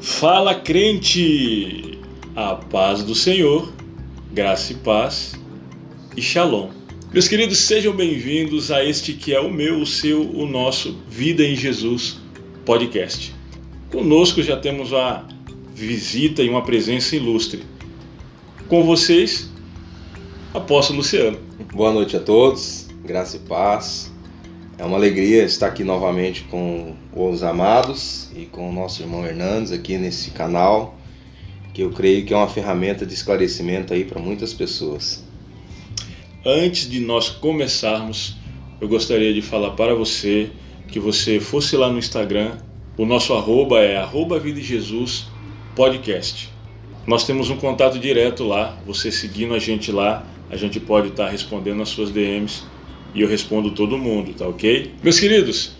[0.00, 1.98] Fala crente!
[2.34, 3.70] A paz do Senhor,
[4.32, 5.38] graça e paz
[6.16, 6.70] e shalom.
[7.12, 11.44] Meus queridos, sejam bem-vindos a este que é o meu, o seu, o nosso Vida
[11.44, 12.18] em Jesus
[12.64, 13.34] podcast.
[13.92, 15.28] Conosco já temos a
[15.74, 17.62] visita e uma presença ilustre.
[18.68, 19.50] Com vocês,
[20.54, 21.38] Apóstolo Luciano.
[21.74, 24.10] Boa noite a todos, graça e paz.
[24.80, 29.72] É uma alegria estar aqui novamente com os amados e com o nosso irmão Hernandes
[29.72, 30.98] aqui nesse canal,
[31.74, 35.22] que eu creio que é uma ferramenta de esclarecimento aí para muitas pessoas.
[36.46, 38.38] Antes de nós começarmos,
[38.80, 40.48] eu gostaria de falar para você
[40.88, 42.56] que você fosse lá no Instagram,
[42.96, 45.26] o nosso arroba é arroba Vida Jesus
[45.76, 46.48] Podcast.
[47.06, 51.28] Nós temos um contato direto lá, você seguindo a gente lá, a gente pode estar
[51.28, 52.62] respondendo as suas DMs
[53.14, 54.92] e eu respondo todo mundo, tá ok?
[55.02, 55.72] Meus queridos,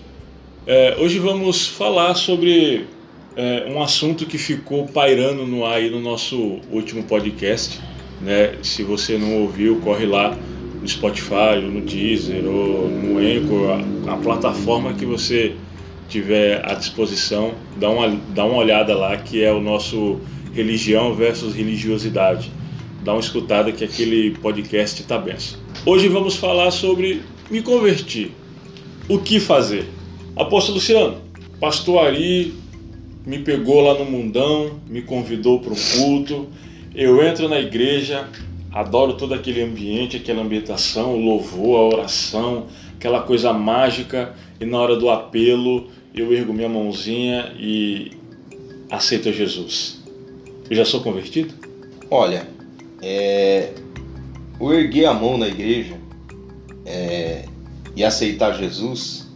[0.66, 2.86] é, hoje vamos falar sobre
[3.36, 7.80] é, um assunto que ficou pairando no ar aí no nosso último podcast.
[8.20, 8.54] Né?
[8.62, 10.36] Se você não ouviu, corre lá
[10.80, 13.70] no Spotify, ou no Deezer, ou no Anchor,
[14.08, 15.54] a, a plataforma que você
[16.08, 20.20] tiver à disposição, dá uma, dá uma olhada lá que é o nosso
[20.52, 22.50] religião versus religiosidade.
[23.02, 25.58] Dá uma escutada que aquele podcast tá benção.
[25.86, 28.32] Hoje vamos falar sobre me convertir.
[29.08, 29.86] O que fazer?
[30.36, 31.16] Apóstolo Luciano,
[31.58, 32.52] pastor Ari
[33.24, 36.48] me pegou lá no mundão, me convidou para um culto.
[36.94, 38.28] Eu entro na igreja,
[38.70, 44.34] adoro todo aquele ambiente, aquela ambientação, o louvor, a oração, aquela coisa mágica.
[44.60, 48.12] E na hora do apelo, eu ergo minha mãozinha e
[48.90, 50.04] aceito Jesus.
[50.68, 51.54] Eu já sou convertido?
[52.10, 52.46] Olha,
[53.00, 53.72] é,
[54.60, 55.96] o erguer a mão na igreja
[56.84, 57.46] é,
[57.96, 59.26] e aceitar Jesus,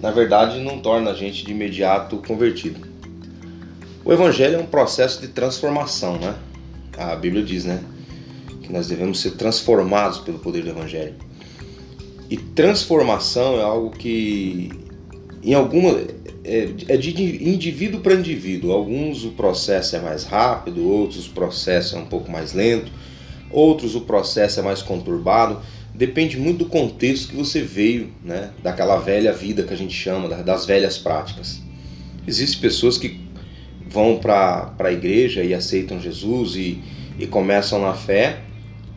[0.00, 2.80] na verdade, não torna a gente de imediato convertido.
[4.02, 6.34] O Evangelho é um processo de transformação, né?
[6.96, 7.80] A Bíblia diz, né?
[8.62, 11.14] Que nós devemos ser transformados pelo poder do Evangelho.
[12.28, 14.72] E transformação é algo que,
[15.42, 15.90] em alguma,
[16.42, 17.10] é, é de
[17.48, 18.72] indivíduo para indivíduo.
[18.72, 22.90] Alguns o processo é mais rápido, outros o processo é um pouco mais lento
[23.52, 25.60] outros o processo é mais conturbado.
[25.94, 28.50] Depende muito do contexto que você veio, né?
[28.62, 31.60] daquela velha vida que a gente chama, das velhas práticas.
[32.26, 33.20] Existem pessoas que
[33.88, 36.80] vão para a igreja e aceitam Jesus e,
[37.18, 38.40] e começam na fé,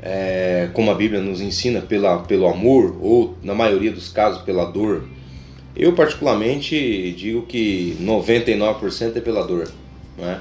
[0.02, 4.66] é, como a Bíblia nos ensina, pela, pelo amor, ou na maioria dos casos pela
[4.66, 5.04] dor.
[5.76, 9.70] Eu, particularmente, digo que 99% é pela dor.
[10.18, 10.40] Né?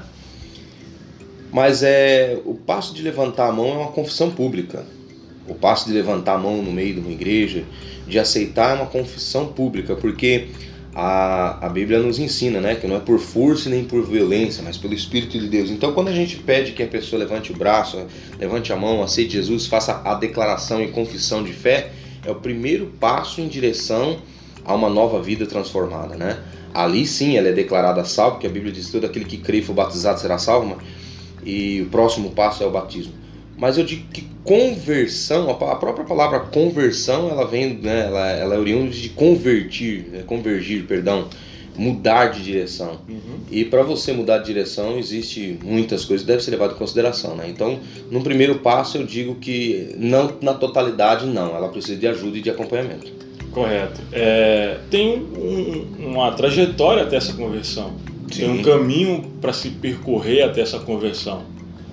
[1.55, 4.85] Mas é o passo de levantar a mão é uma confissão pública.
[5.47, 7.63] O passo de levantar a mão no meio de uma igreja,
[8.05, 10.49] de aceitar é uma confissão pública, porque
[10.93, 14.75] a, a Bíblia nos ensina, né, que não é por força nem por violência, mas
[14.75, 15.69] pelo Espírito de Deus.
[15.69, 18.05] Então, quando a gente pede que a pessoa levante o braço,
[18.37, 21.89] levante a mão, aceite Jesus, faça a declaração e confissão de fé,
[22.25, 24.17] é o primeiro passo em direção
[24.65, 26.37] a uma nova vida transformada, né?
[26.73, 29.59] Ali sim ela é declarada salva, porque a Bíblia diz que todo aquele que crê
[29.59, 30.75] e for batizado será salvo,
[31.45, 33.13] e o próximo passo é o batismo.
[33.57, 38.59] Mas eu digo que conversão, a própria palavra conversão, ela vem, né, ela, ela é
[38.59, 41.27] oriunda de convertir, né, convergir, perdão,
[41.77, 42.99] mudar de direção.
[43.07, 43.39] Uhum.
[43.49, 47.35] E para você mudar de direção, existe muitas coisas que devem ser levadas em consideração,
[47.35, 47.47] né?
[47.49, 47.79] Então,
[48.09, 51.55] no primeiro passo, eu digo que não na totalidade, não.
[51.55, 53.11] Ela precisa de ajuda e de acompanhamento.
[53.51, 54.01] Correto.
[54.11, 57.93] É, tem um, uma trajetória até essa conversão.
[58.31, 58.39] Sim.
[58.39, 61.43] Tem um caminho para se percorrer até essa conversão.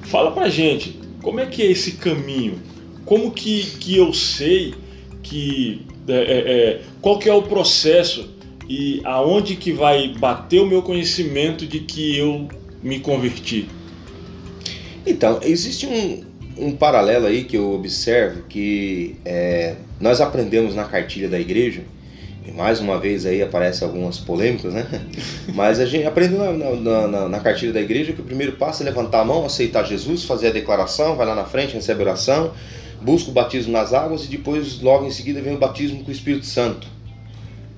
[0.03, 2.59] Fala pra gente, como é que é esse caminho?
[3.05, 4.75] Como que, que eu sei
[5.23, 8.29] que é, é, é, qual que é o processo
[8.69, 12.49] e aonde que vai bater o meu conhecimento de que eu
[12.83, 13.69] me converti?
[15.07, 16.25] Então, existe um,
[16.57, 21.83] um paralelo aí que eu observo que é, nós aprendemos na cartilha da igreja
[22.45, 24.87] e mais uma vez aí aparecem algumas polêmicas, né?
[25.55, 28.83] Mas a gente aprende na, na, na, na, cartilha da igreja que o primeiro passo
[28.83, 32.07] é levantar a mão, aceitar Jesus, fazer a declaração, vai lá na frente, recebe a
[32.07, 32.53] oração,
[33.01, 36.13] busca o batismo nas águas e depois, logo em seguida, vem o batismo com o
[36.13, 36.89] Espírito Santo,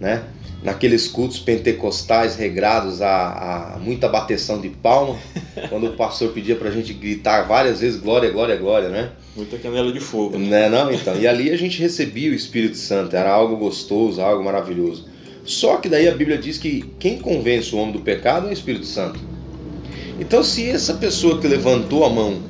[0.00, 0.23] né?
[0.62, 5.19] Naqueles cultos pentecostais regrados a, a muita bateção de palma,
[5.69, 9.11] quando o pastor pedia pra gente gritar várias vezes glória, glória, glória, né?
[9.37, 10.39] Muita canela de fogo.
[10.39, 11.17] Né, não, então.
[11.21, 15.07] E ali a gente recebia o Espírito Santo, era algo gostoso, algo maravilhoso.
[15.45, 18.53] Só que daí a Bíblia diz que quem convence o homem do pecado é o
[18.53, 19.19] Espírito Santo.
[20.21, 22.41] Então, se essa pessoa que levantou a mão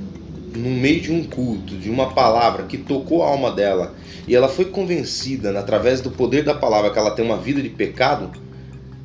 [0.54, 3.94] no meio de um culto, de uma palavra que tocou a alma dela,
[4.28, 7.70] e ela foi convencida através do poder da palavra que ela tem uma vida de
[7.70, 8.30] pecado,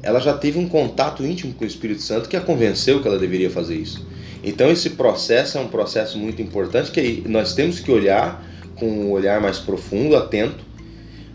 [0.04, 3.18] ela já teve um contato íntimo com o Espírito Santo que a convenceu que ela
[3.18, 4.06] deveria fazer isso.
[4.44, 8.44] Então esse processo é um processo muito importante que nós temos que olhar
[8.76, 10.64] com um olhar mais profundo, atento,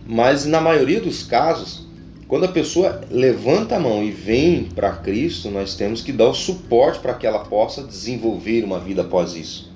[0.06, 1.86] mas na maioria dos casos,
[2.26, 6.34] quando a pessoa levanta a mão e vem para Cristo, nós temos que dar o
[6.34, 9.72] suporte para que ela possa desenvolver uma vida após isso.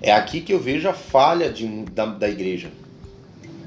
[0.00, 2.70] É aqui que eu vejo a falha de, da, da igreja.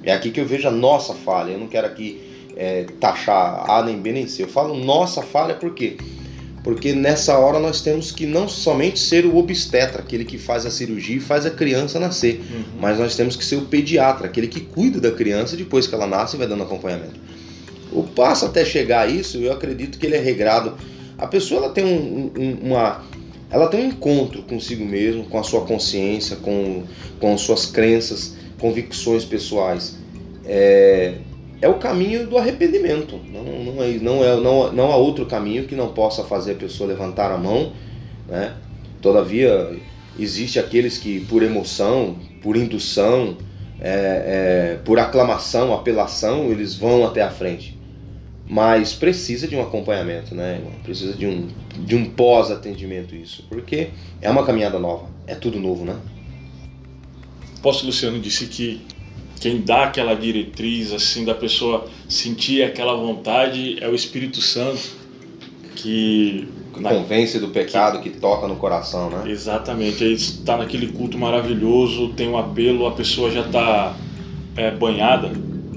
[0.04, 1.52] É aqui que eu vejo a nossa falha.
[1.52, 4.44] Eu não quero aqui é, taxar A nem B nem C.
[4.44, 5.98] Eu falo nossa falha por quê?
[6.66, 10.72] Porque nessa hora nós temos que não somente ser o obstetra, aquele que faz a
[10.72, 12.64] cirurgia e faz a criança nascer, uhum.
[12.82, 16.08] mas nós temos que ser o pediatra, aquele que cuida da criança depois que ela
[16.08, 17.20] nasce e vai dando acompanhamento.
[17.92, 20.74] O passo até chegar a isso, eu acredito que ele é regrado.
[21.20, 23.04] A pessoa ela tem um, um, uma,
[23.52, 26.84] ela tem um encontro consigo mesmo, com a sua consciência, com,
[27.20, 29.98] com suas crenças, convicções pessoais.
[30.44, 31.14] É,
[31.62, 33.20] é o caminho do arrependimento.
[33.32, 36.56] Não, não, é, não, é, não, não há outro caminho que não possa fazer a
[36.56, 37.74] pessoa levantar a mão.
[38.28, 38.54] Né?
[39.02, 39.78] Todavia,
[40.20, 43.38] existe aqueles que, por emoção, por indução,
[43.80, 47.78] é, é, por aclamação, apelação, eles vão até a frente.
[48.48, 50.62] Mas precisa de um acompanhamento, né?
[50.84, 51.48] Precisa de um,
[51.80, 53.90] de um pós-atendimento isso, porque
[54.22, 55.96] é uma caminhada nova, é tudo novo, né?
[57.56, 58.86] O apóstolo Luciano disse que
[59.40, 64.82] quem dá aquela diretriz assim da pessoa sentir aquela vontade é o Espírito Santo
[65.76, 66.48] que
[66.78, 66.90] na...
[66.90, 68.10] convence do pecado que...
[68.10, 68.20] que...
[68.20, 69.30] toca no coração, né?
[69.30, 70.04] Exatamente.
[70.04, 73.96] Aí está naquele culto maravilhoso, tem um apelo, a pessoa já está
[74.56, 75.30] é, banhada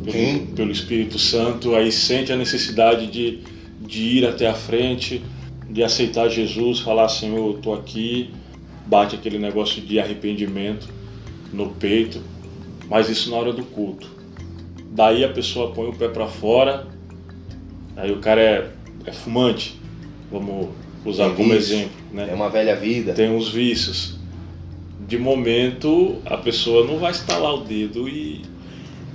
[0.05, 3.41] pelo, pelo, Espírito Santo, aí sente a necessidade de,
[3.81, 5.23] de ir até a frente,
[5.69, 8.31] de aceitar Jesus, falar Senhor, estou aqui,
[8.87, 10.89] bate aquele negócio de arrependimento
[11.53, 12.21] no peito
[12.89, 14.09] mas isso na hora do culto.
[14.91, 16.87] Daí a pessoa põe o pé para fora,
[17.97, 18.71] aí o cara é,
[19.05, 19.79] é fumante,
[20.31, 20.69] vamos
[21.05, 21.97] usar Tem como vício, exemplo.
[22.13, 22.29] Né?
[22.31, 23.13] É uma velha vida.
[23.13, 24.17] Tem uns vícios.
[25.07, 28.43] De momento, a pessoa não vai estalar o dedo e.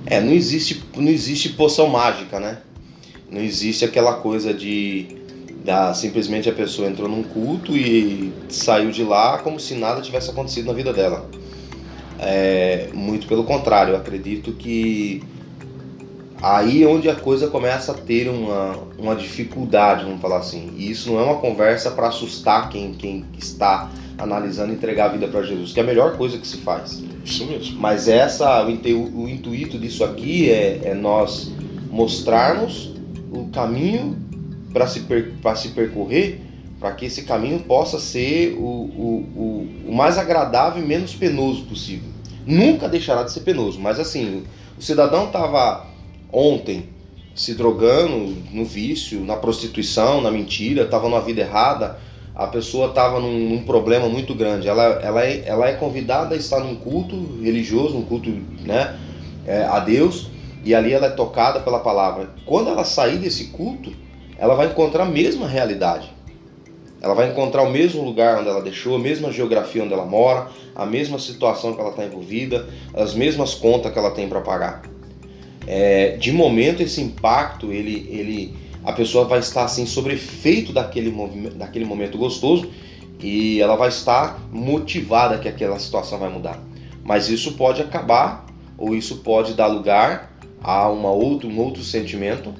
[0.06, 2.60] É, não existe, não existe poção mágica, né?
[3.30, 5.08] Não existe aquela coisa de.
[5.64, 10.30] Da, simplesmente a pessoa entrou num culto e saiu de lá como se nada tivesse
[10.30, 11.30] acontecido na vida dela.
[12.26, 15.22] É, muito pelo contrário, eu acredito que
[16.42, 20.72] aí é onde a coisa começa a ter uma, uma dificuldade, vamos falar assim.
[20.78, 25.28] E isso não é uma conversa para assustar quem, quem está analisando entregar a vida
[25.28, 27.04] para Jesus, que é a melhor coisa que se faz.
[27.24, 27.80] Isso mesmo.
[27.80, 31.52] Mas essa, o, o intuito disso aqui é, é nós
[31.90, 32.94] mostrarmos
[33.32, 34.18] o caminho
[34.72, 36.42] para se, per, se percorrer
[36.80, 41.64] para que esse caminho possa ser o, o, o, o, mais agradável e menos penoso
[41.64, 42.12] possível.
[42.46, 44.44] Nunca deixará de ser penoso, mas assim,
[44.78, 45.86] o cidadão estava
[46.32, 46.90] ontem
[47.36, 51.98] se drogando no vício, na prostituição, na mentira, estava numa vida errada,
[52.36, 54.68] a pessoa estava num, num, problema muito grande.
[54.68, 58.98] Ela, ela, é, ela é convidada a estar num culto religioso, um culto né,
[59.46, 60.30] é, a Deus,
[60.64, 62.30] e ali ela é tocada pela palavra.
[62.46, 63.92] Quando ela sair desse culto,
[64.38, 66.12] ela vai encontrar a mesma realidade.
[67.04, 70.48] Ela vai encontrar o mesmo lugar onde ela deixou, a mesma geografia onde ela mora,
[70.74, 74.84] a mesma situação que ela está envolvida, as mesmas contas que ela tem para pagar.
[75.68, 78.56] É, de momento esse impacto, ele, ele,
[78.86, 81.12] a pessoa vai estar assim sobre efeito daquele,
[81.56, 82.70] daquele momento gostoso
[83.20, 86.58] e ela vai estar motivada que aquela situação vai mudar.
[87.04, 88.46] Mas isso pode acabar
[88.78, 90.32] ou isso pode dar lugar
[90.62, 92.54] a uma outro, um outro sentimento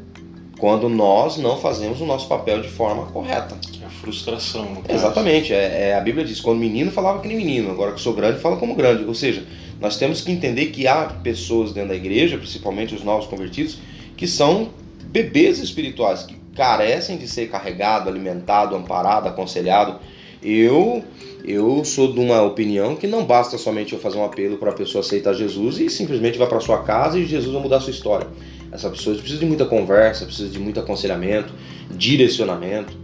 [0.60, 3.58] quando nós não fazemos o nosso papel de forma correta.
[4.04, 4.84] Frustração.
[4.90, 5.54] Exatamente.
[5.54, 8.42] É, é, a Bíblia diz: quando menino falava que nem menino, agora que sou grande,
[8.42, 9.06] fala como grande.
[9.06, 9.46] Ou seja,
[9.80, 13.78] nós temos que entender que há pessoas dentro da igreja, principalmente os novos convertidos,
[14.18, 14.72] que são
[15.06, 19.98] bebês espirituais, que carecem de ser carregado, alimentado, amparado, aconselhado.
[20.44, 21.02] Eu
[21.46, 24.74] eu sou de uma opinião que não basta somente eu fazer um apelo para a
[24.74, 27.92] pessoa aceitar Jesus e simplesmente vai para sua casa e Jesus vai mudar a sua
[27.92, 28.28] história.
[28.70, 31.54] Essa pessoa precisa de muita conversa, precisa de muito aconselhamento,
[31.92, 33.03] direcionamento.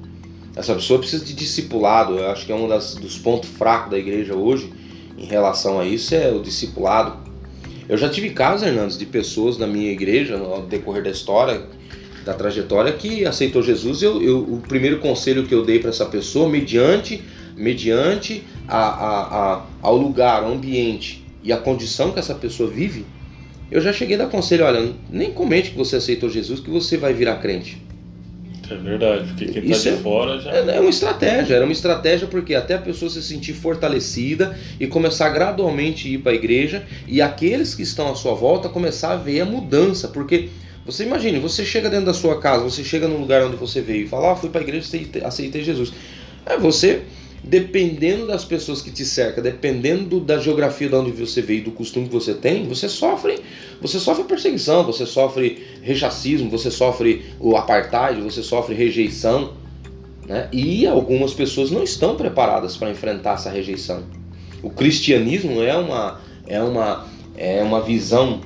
[0.59, 2.17] Essa pessoa precisa de discipulado.
[2.17, 4.69] Eu acho que é um das, dos pontos fracos da igreja hoje
[5.17, 7.17] em relação a isso é o discipulado.
[7.87, 11.63] Eu já tive casos, Hernandes, de pessoas na minha igreja, no decorrer da história,
[12.25, 14.03] da trajetória, que aceitou Jesus.
[14.03, 17.23] Eu, eu o primeiro conselho que eu dei para essa pessoa, mediante,
[17.55, 23.05] mediante a, a, a, ao lugar, ao ambiente e a condição que essa pessoa vive,
[23.71, 26.97] eu já cheguei a dar conselho, olha, nem comente que você aceitou Jesus que você
[26.97, 27.81] vai virar crente.
[28.69, 30.51] É verdade, porque quem está de é, fora já.
[30.51, 34.85] É, é uma estratégia, era uma estratégia porque até a pessoa se sentir fortalecida e
[34.87, 39.13] começar gradualmente a ir para a igreja e aqueles que estão à sua volta começar
[39.13, 40.49] a ver a mudança, porque
[40.85, 44.05] Você imagine, você chega dentro da sua casa, você chega no lugar onde você veio
[44.05, 45.93] e fala, ah, fui para a igreja e aceitei Jesus.
[46.45, 47.03] É você,
[47.43, 52.07] dependendo das pessoas que te cercam, dependendo da geografia de onde você veio, do costume
[52.07, 53.39] que você tem, você sofre,
[53.81, 59.53] você sofre perseguição, você sofre rechacismo, você sofre o apartheid, você sofre rejeição,
[60.27, 60.47] né?
[60.51, 64.03] E algumas pessoas não estão preparadas para enfrentar essa rejeição.
[64.61, 68.41] O cristianismo é uma é uma é uma visão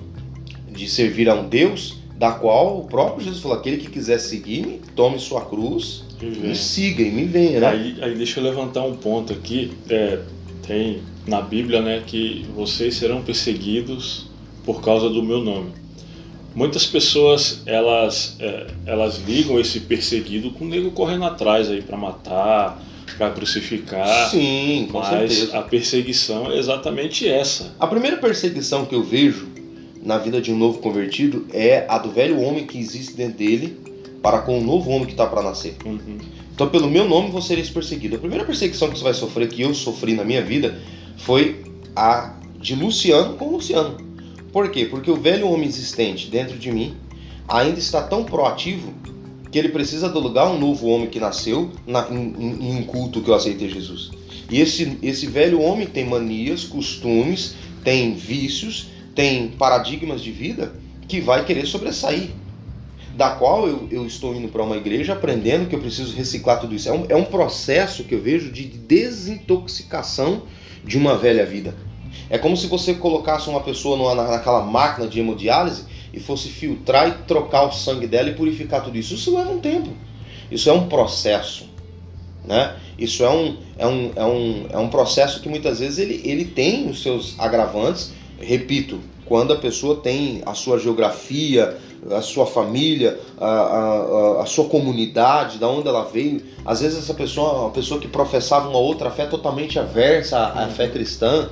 [0.71, 4.79] de servir a um Deus da qual o próprio Jesus falou: aquele que quiser seguir-me,
[4.95, 7.59] tome sua cruz me siga e me venha.
[7.59, 7.67] Né?
[7.67, 9.71] Aí, aí deixa eu levantar um ponto aqui.
[9.89, 10.19] É,
[10.65, 14.27] tem na Bíblia né, que vocês serão perseguidos
[14.65, 15.71] por causa do meu nome.
[16.55, 21.97] Muitas pessoas elas, é, elas ligam esse perseguido com o nego correndo atrás aí para
[21.97, 22.81] matar,
[23.17, 24.29] para crucificar.
[24.29, 25.57] Sim, com mas certeza.
[25.57, 27.73] a perseguição é exatamente essa.
[27.79, 29.47] A primeira perseguição que eu vejo
[30.03, 33.77] na vida de um novo convertido é a do velho homem que existe dentro dele
[34.23, 35.75] para com o novo homem que está para nascer.
[35.85, 36.17] Uhum.
[36.55, 38.15] Então, pelo meu nome, você seria perseguido.
[38.15, 40.79] A primeira perseguição que você vai sofrer, que eu sofri na minha vida,
[41.17, 41.61] foi
[41.93, 43.97] a de Luciano com Luciano.
[44.53, 44.85] Por quê?
[44.85, 46.95] Porque o velho homem existente dentro de mim
[47.47, 48.93] ainda está tão proativo
[49.51, 53.21] que ele precisa do lugar um novo homem que nasceu na, em, em, um culto
[53.21, 54.11] que eu aceitei Jesus.
[54.49, 60.73] E esse, esse velho homem tem manias, costumes, tem vícios, tem paradigmas de vida
[61.07, 62.29] que vai querer sobressair.
[63.13, 66.73] Da qual eu, eu estou indo para uma igreja aprendendo que eu preciso reciclar tudo
[66.73, 66.89] isso.
[66.89, 70.43] É um, é um processo que eu vejo de desintoxicação
[70.83, 71.75] de uma velha vida.
[72.29, 77.07] É como se você colocasse uma pessoa numa, naquela máquina de hemodiálise e fosse filtrar
[77.07, 79.13] e trocar o sangue dela e purificar tudo isso.
[79.13, 79.89] Isso leva um tempo.
[80.51, 81.69] Isso é um processo.
[82.45, 82.75] Né?
[82.97, 86.45] Isso é um, é, um, é, um, é um processo que muitas vezes ele, ele
[86.45, 88.13] tem os seus agravantes.
[88.39, 91.77] Repito, quando a pessoa tem a sua geografia,
[92.11, 96.41] a sua família, a, a, a, sua comunidade, da onde ela veio.
[96.65, 100.65] Às vezes essa pessoa é uma pessoa que professava uma outra fé totalmente aversa à,
[100.65, 101.49] à fé cristã.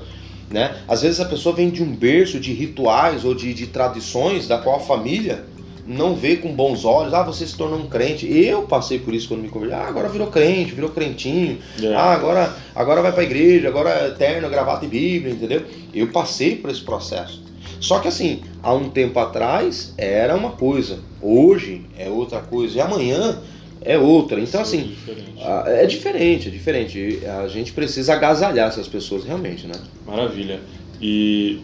[0.49, 0.75] Né?
[0.87, 4.57] Às vezes a pessoa vem de um berço de rituais ou de, de tradições da
[4.57, 5.45] qual a família
[5.87, 7.13] não vê com bons olhos.
[7.13, 8.27] Ah, você se tornou um crente.
[8.27, 9.73] Eu passei por isso quando me converti.
[9.73, 11.57] Ah, agora virou crente, virou crentinho.
[11.81, 11.93] É.
[11.93, 15.63] Ah, agora, agora vai para a igreja, agora é eterno, gravata e Bíblia, entendeu?
[15.93, 17.41] Eu passei por esse processo.
[17.81, 22.79] Só que assim, há um tempo atrás era uma coisa, hoje é outra coisa, e
[22.79, 23.41] amanhã
[23.81, 24.39] é outra.
[24.39, 25.41] Então, assim, é diferente.
[25.67, 27.25] é diferente, é diferente.
[27.43, 29.73] A gente precisa agasalhar essas pessoas realmente, né?
[30.05, 30.61] Maravilha.
[31.01, 31.59] E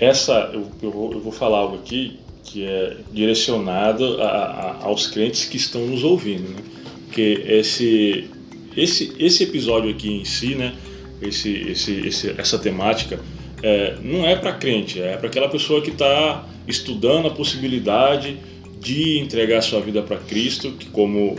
[0.00, 5.06] essa, eu, eu, vou, eu vou falar algo aqui que é direcionado a, a, aos
[5.06, 6.62] crentes que estão nos ouvindo, né?
[7.04, 8.30] Porque esse,
[8.74, 10.74] esse, esse episódio aqui em si, né?
[11.20, 13.20] Esse, esse, esse essa temática
[13.62, 18.36] é, não é para crente, é para aquela pessoa que está estudando a possibilidade
[18.80, 21.36] de entregar sua vida para Cristo, que como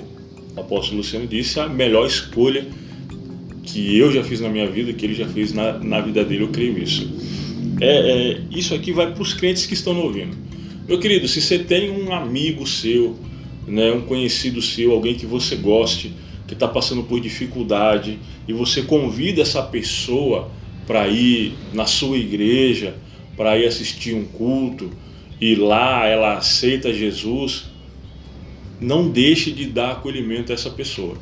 [0.56, 2.66] o apóstolo Luciano disse, é a melhor escolha
[3.64, 6.44] que eu já fiz na minha vida, que ele já fez na, na vida dele,
[6.44, 7.10] eu creio isso.
[7.80, 10.36] É, é isso aqui vai para os crentes que estão ouvindo.
[10.88, 13.16] Meu querido, se você tem um amigo seu,
[13.68, 16.14] né, um conhecido seu, alguém que você goste,
[16.48, 20.50] que está passando por dificuldade, e você convida essa pessoa
[20.90, 22.96] para ir na sua igreja,
[23.38, 24.90] para ir assistir um culto,
[25.40, 27.66] e lá ela aceita Jesus,
[28.82, 31.16] não deixe de dar acolhimento a essa pessoa.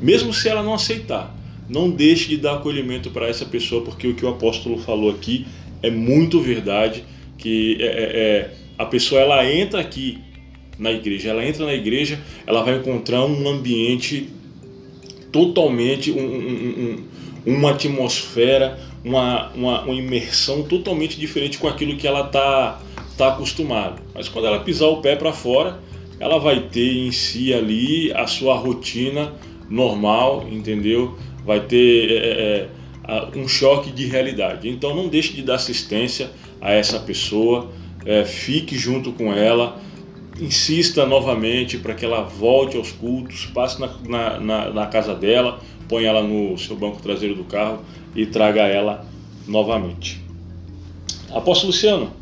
[0.00, 1.36] Mesmo se ela não aceitar,
[1.68, 5.44] não deixe de dar acolhimento para essa pessoa, porque o que o apóstolo falou aqui
[5.82, 7.02] é muito verdade,
[7.36, 10.18] que é, é, é, a pessoa ela entra aqui
[10.78, 14.28] na igreja, ela entra na igreja, ela vai encontrar um ambiente
[15.32, 16.54] totalmente um, um,
[16.94, 17.04] um,
[17.48, 22.78] uma atmosfera, uma, uma, uma, imersão totalmente diferente com aquilo que ela está
[23.16, 24.02] tá acostumada.
[24.14, 25.80] Mas quando ela pisar o pé para fora,
[26.20, 29.32] ela vai ter em si ali a sua rotina
[29.70, 31.16] normal, entendeu?
[31.42, 32.68] Vai ter é,
[33.08, 34.68] é, um choque de realidade.
[34.68, 37.70] Então não deixe de dar assistência a essa pessoa,
[38.04, 39.80] é, fique junto com ela,
[40.38, 45.60] insista novamente para que ela volte aos cultos, passe na, na, na, na casa dela,
[45.88, 47.80] põe ela no seu banco traseiro do carro
[48.14, 49.04] e traga ela
[49.46, 50.22] novamente.
[51.30, 52.12] Apóstolo Luciano,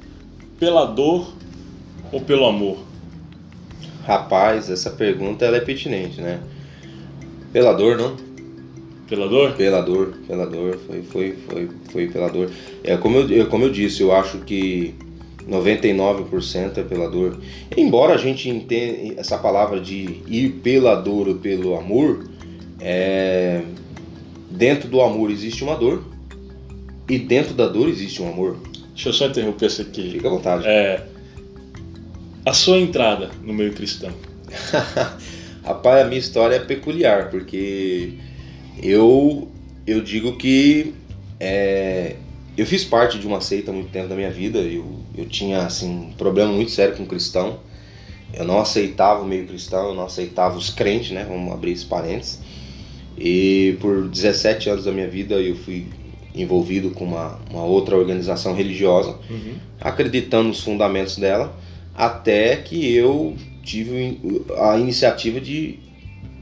[0.59, 1.33] pela dor
[2.13, 2.79] ou pelo amor?
[4.05, 6.41] Rapaz, essa pergunta ela é pertinente, né?
[7.53, 8.17] Pela dor, não?
[9.09, 9.53] Pela dor?
[9.53, 12.51] Pela dor, pela dor, foi, foi, foi, foi pela dor.
[12.83, 14.95] É, como, eu, como eu disse, eu acho que
[15.49, 17.39] 99% é pela dor.
[17.77, 22.25] Embora a gente entenda essa palavra de ir pela dor ou pelo amor,
[22.81, 23.63] é,
[24.51, 26.05] dentro do amor existe uma dor
[27.09, 28.59] e dentro da dor existe um amor.
[28.95, 30.11] Deixa eu só interromper isso aqui.
[30.13, 30.67] Fica à vontade.
[30.67, 31.07] É,
[32.45, 34.13] A sua entrada no meio cristão?
[35.65, 38.15] Rapaz, a minha história é peculiar, porque
[38.83, 39.51] eu,
[39.87, 40.95] eu digo que
[41.41, 42.17] é,
[42.57, 44.59] eu fiz parte de uma seita há muito tempo da minha vida.
[44.59, 47.61] Eu, eu tinha assim, um problema muito sério com o cristão.
[48.33, 51.25] Eu não aceitava o meio cristão, eu não aceitava os crentes, né?
[51.29, 52.41] Vamos abrir esse parênteses.
[53.19, 55.87] E por 17 anos da minha vida eu fui
[56.35, 59.55] envolvido com uma, uma outra organização religiosa, uhum.
[59.81, 61.57] acreditando nos fundamentos dela,
[61.95, 64.21] até que eu tive
[64.59, 65.79] a iniciativa de.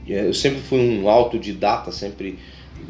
[0.07, 2.37] Eu sempre fui um autodidata, sempre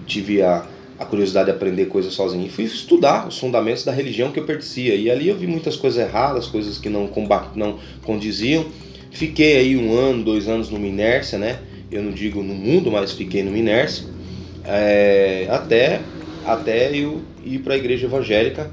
[0.06, 0.66] tive a,
[1.00, 2.46] a curiosidade de aprender coisas sozinho.
[2.46, 4.96] E fui estudar os fundamentos da religião que eu pertencia.
[4.96, 7.10] E ali eu vi muitas coisas erradas, coisas que não,
[7.56, 8.66] não condiziam.
[9.12, 11.60] Fiquei aí um ano, dois anos numa inércia, né?
[11.92, 14.06] Eu não digo no mundo, mas fiquei numa inércia.
[14.64, 16.02] É, até,
[16.44, 18.72] até eu ir para a igreja evangélica,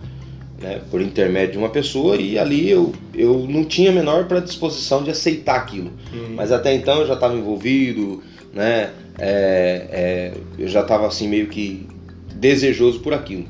[0.60, 5.02] né, por intermédio de uma pessoa, e ali eu, eu não tinha a menor predisposição
[5.02, 5.90] de aceitar aquilo.
[6.12, 6.34] Uhum.
[6.36, 8.90] Mas até então eu já estava envolvido, né?
[9.18, 11.86] É, é, eu já estava assim meio que
[12.34, 13.44] desejoso por aquilo.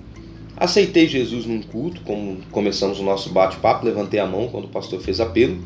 [0.56, 5.00] Aceitei Jesus num culto, como começamos o nosso bate-papo, levantei a mão quando o pastor
[5.00, 5.58] fez apelo,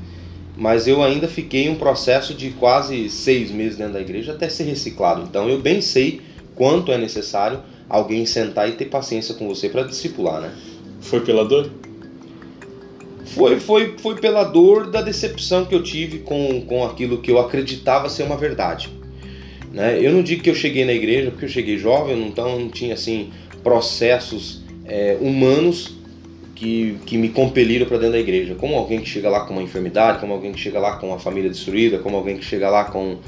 [0.57, 4.49] mas eu ainda fiquei em um processo de quase seis meses dentro da igreja até
[4.49, 5.23] ser reciclado.
[5.23, 6.23] Então eu bem sei
[6.55, 10.53] quanto é necessário alguém sentar e ter paciência com você para discipular, né?
[11.01, 11.71] Foi pela dor?
[13.27, 17.39] Foi, foi, foi pela dor da decepção que eu tive com, com aquilo que eu
[17.39, 18.89] acreditava ser uma verdade.
[19.73, 19.99] Né?
[20.01, 22.95] Eu não digo que eu cheguei na igreja porque eu cheguei jovem, então não tinha
[22.95, 23.31] assim
[23.63, 25.96] processos é, humanos
[26.57, 28.55] que, que me compeliram para dentro da igreja.
[28.57, 31.19] Como alguém que chega lá com uma enfermidade, como alguém que chega lá com uma
[31.19, 33.19] família destruída, como alguém que chega lá com.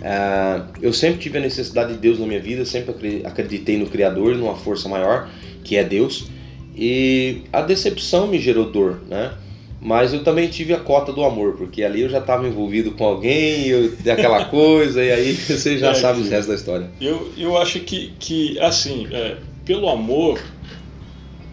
[0.00, 4.36] É, eu sempre tive a necessidade de Deus na minha vida, sempre acreditei no Criador,
[4.36, 5.28] numa força maior,
[5.62, 6.28] que é Deus.
[6.74, 9.32] E a decepção me gerou dor, né?
[9.80, 13.04] Mas eu também tive a cota do amor, porque ali eu já estava envolvido com
[13.04, 16.90] alguém, eu, aquela coisa, e aí você já é, sabe o resto da história.
[17.00, 20.40] Eu, eu acho que, que assim, é, pelo amor,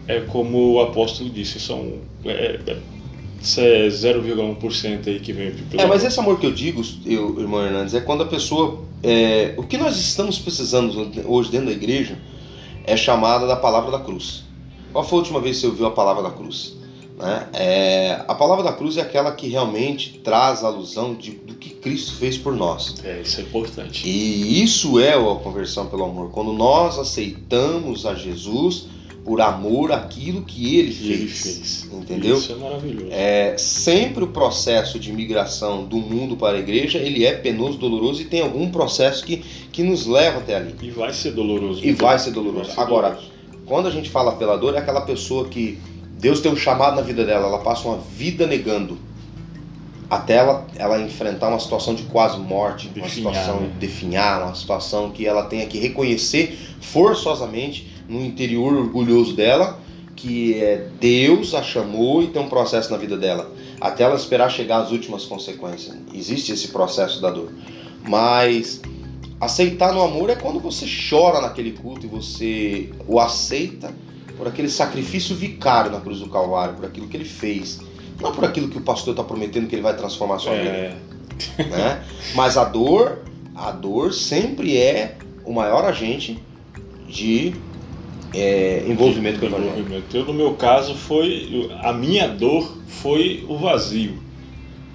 [0.08, 1.94] é como o apóstolo disse, são.
[2.24, 2.76] É, é,
[3.58, 7.64] é 0,1% aí que vem pelo É, mas esse amor que eu digo, eu, irmão
[7.64, 8.84] Hernandes, é quando a pessoa.
[9.02, 12.18] É, o que nós estamos precisando hoje dentro da igreja
[12.84, 14.44] é chamada da palavra da cruz.
[14.92, 16.76] Qual foi a última vez que você ouviu a palavra da cruz?
[17.18, 17.48] Né?
[17.52, 21.70] É, a palavra da cruz é aquela que realmente traz a alusão de, do que
[21.70, 22.94] Cristo fez por nós.
[23.04, 24.08] É, isso é importante.
[24.08, 26.30] E isso é a conversão pelo amor.
[26.30, 28.86] Quando nós aceitamos a Jesus
[29.26, 31.88] por amor àquilo que ele, fez, ele fez.
[31.92, 32.38] Entendeu?
[32.38, 33.08] Isso é maravilhoso.
[33.10, 38.22] É, sempre o processo de migração do mundo para a igreja, ele é penoso, doloroso
[38.22, 39.38] e tem algum processo que,
[39.72, 40.76] que nos leva até ali.
[40.80, 41.84] E vai ser doloroso.
[41.84, 42.66] E vai ser doloroso.
[42.66, 43.32] Vai ser Agora, doloroso.
[43.66, 45.76] quando a gente fala pela dor, é aquela pessoa que
[46.20, 48.96] Deus tem um chamado na vida dela, ela passa uma vida negando
[50.08, 53.66] até ela, ela enfrentar uma situação de quase morte, definhar, uma situação né?
[53.66, 59.80] de definhar, uma situação que ela tenha que reconhecer forçosamente no interior orgulhoso dela
[60.16, 64.50] que é Deus a chamou e tem um processo na vida dela, até ela esperar
[64.50, 65.94] chegar às últimas consequências.
[66.12, 67.52] Existe esse processo da dor.
[68.02, 68.80] Mas
[69.38, 73.92] aceitar no amor é quando você chora naquele culto e você o aceita
[74.38, 77.80] por aquele sacrifício vicário na cruz do Calvário, por aquilo que ele fez.
[78.20, 80.62] Não por aquilo que o pastor está prometendo que ele vai transformar a sua é.
[81.58, 81.68] vida.
[81.68, 82.02] Né?
[82.34, 83.18] Mas a dor,
[83.54, 86.42] a dor sempre é o maior agente
[87.06, 87.54] de
[88.34, 90.04] é, envolvimento com o evangelho.
[90.12, 94.18] Eu, no meu caso, foi a minha dor foi o vazio.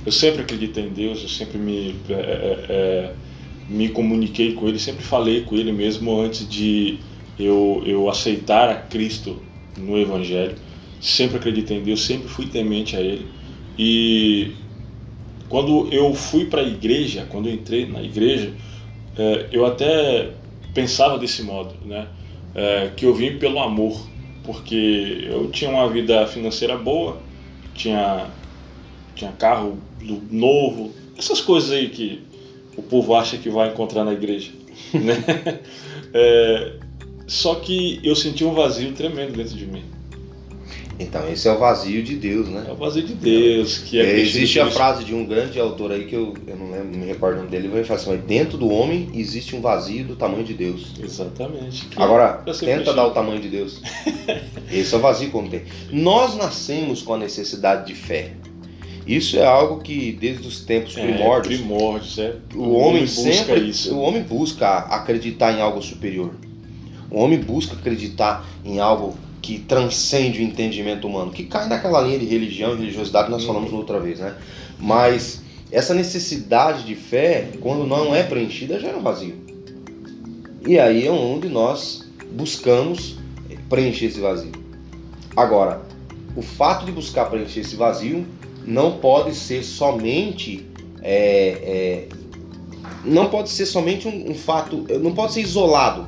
[0.05, 3.13] Eu sempre acreditei em Deus, eu sempre me, é, é, é
[3.69, 6.99] me comuniquei com Ele, sempre falei com Ele mesmo antes de
[7.39, 9.41] eu, eu aceitar a Cristo
[9.77, 10.55] no Evangelho.
[10.99, 13.25] Sempre acreditei em Deus, sempre fui temente a Ele.
[13.77, 14.51] E
[15.47, 18.53] quando eu fui para a igreja, quando eu entrei na igreja,
[19.17, 20.31] é, eu até
[20.73, 22.07] pensava desse modo, né?
[22.53, 24.07] É, que eu vim pelo amor,
[24.43, 27.21] porque eu tinha uma vida financeira boa,
[27.73, 28.29] tinha,
[29.15, 29.77] tinha carro
[30.29, 32.21] novo, essas coisas aí que
[32.75, 34.51] o povo acha que vai encontrar na igreja,
[34.93, 35.61] né?
[36.13, 36.73] É,
[37.25, 39.85] só que eu senti um vazio tremendo dentro de mim.
[41.01, 42.63] Então, esse é o vazio de Deus, né?
[42.67, 43.79] É o vazio de Deus.
[43.79, 46.71] Que é, é existe a frase de um grande autor aí que eu, eu não,
[46.71, 49.61] lembro, não me recordo o nome dele, ele fala assim: dentro do homem existe um
[49.61, 50.93] vazio do tamanho de Deus.
[51.01, 51.87] Exatamente.
[51.95, 53.81] Agora, tenta dar o tamanho de Deus.
[54.71, 55.63] esse é o vazio como tem.
[55.91, 58.33] Nós nascemos com a necessidade de fé.
[59.05, 62.35] Isso é algo que desde os tempos é, primórdios, é, primórdios é.
[62.53, 63.95] O, o homem, homem sempre, isso.
[63.95, 66.31] o homem busca acreditar em algo superior.
[67.09, 72.19] O homem busca acreditar em algo que transcende o entendimento humano, que cai naquela linha
[72.19, 73.77] de religião e religiosidade que nós falamos uhum.
[73.77, 74.36] outra vez, né?
[74.80, 79.36] Mas essa necessidade de fé, quando não é preenchida, gera um vazio.
[80.67, 83.17] E aí é onde nós buscamos
[83.69, 84.51] preencher esse vazio.
[85.36, 85.82] Agora,
[86.36, 88.25] o fato de buscar preencher esse vazio
[88.65, 90.65] não pode ser somente
[91.01, 92.21] é, é,
[93.04, 96.08] não pode ser somente um, um, fato, não pode ser isolado,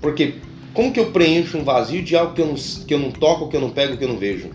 [0.00, 0.34] porque
[0.74, 3.48] como que eu preencho um vazio de algo que eu não, que eu não toco,
[3.48, 4.50] que eu não pego, que eu não vejo?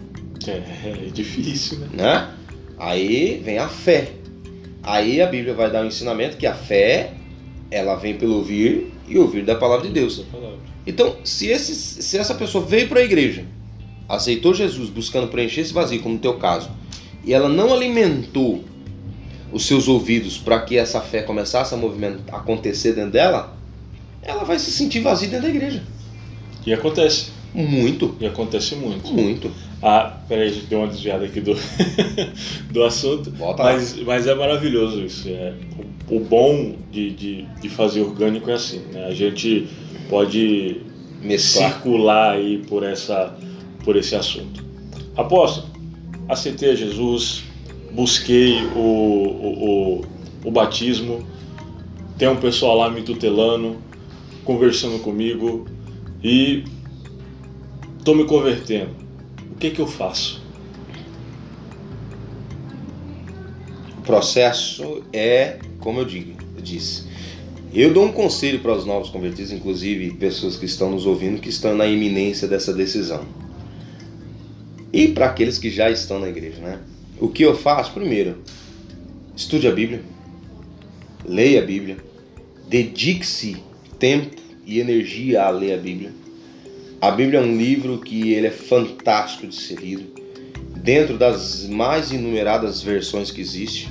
[0.45, 1.88] É, é difícil, né?
[1.93, 2.29] né?
[2.77, 4.12] Aí vem a fé.
[4.84, 7.13] Aí a Bíblia vai dar um ensinamento que a fé
[7.71, 10.23] ela vem pelo ouvir e ouvir da palavra de Deus.
[10.86, 13.45] Então, se, esse, se essa pessoa veio para a igreja,
[14.08, 16.69] aceitou Jesus buscando preencher esse vazio, como no teu caso,
[17.23, 18.63] e ela não alimentou
[19.51, 23.55] os seus ouvidos para que essa fé começasse a movimentar, acontecer dentro dela,
[24.21, 25.84] ela vai se sentir vazia dentro da igreja.
[26.69, 27.32] E acontece.
[27.51, 28.15] Muito.
[28.19, 29.12] E acontece muito.
[29.12, 29.51] Muito.
[29.82, 31.55] Ah, peraí, a gente deu uma desviada aqui do,
[32.71, 33.32] do assunto.
[33.32, 35.27] Volta mas, mas é maravilhoso isso.
[35.29, 35.55] É,
[36.08, 39.08] o, o bom de, de, de, fazer orgânico é assim, né?
[39.08, 39.67] A gente
[40.12, 40.82] pode
[41.39, 43.36] circular aí por, essa,
[43.84, 44.63] por esse assunto.
[45.17, 45.65] Apóstolo,
[46.27, 47.45] aceitei a Jesus,
[47.91, 50.01] busquei o, o, o,
[50.45, 51.25] o batismo,
[52.15, 53.77] tem um pessoal lá me tutelando,
[54.43, 55.65] conversando comigo
[56.23, 56.63] e
[57.97, 58.91] estou me convertendo.
[59.51, 60.41] O que, que eu faço?
[63.97, 67.08] O processo é, como eu digo, eu disse,
[67.73, 71.49] eu dou um conselho para os novos convertidos, inclusive pessoas que estão nos ouvindo, que
[71.49, 73.25] estão na iminência dessa decisão.
[74.91, 76.79] E para aqueles que já estão na igreja, né?
[77.19, 77.93] O que eu faço?
[77.93, 78.41] Primeiro,
[79.36, 80.01] estude a Bíblia,
[81.23, 81.97] leia a Bíblia,
[82.67, 83.58] dedique-se
[83.99, 86.12] tempo e energia a ler a Bíblia.
[87.01, 90.03] A Bíblia é um livro que ele é fantástico de ser lido,
[90.75, 93.89] dentro das mais inumeradas versões que existe,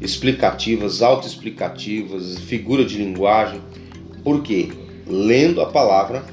[0.00, 3.60] explicativas, autoexplicativas, figura de linguagem.
[4.22, 4.70] Porque
[5.06, 6.24] lendo a palavra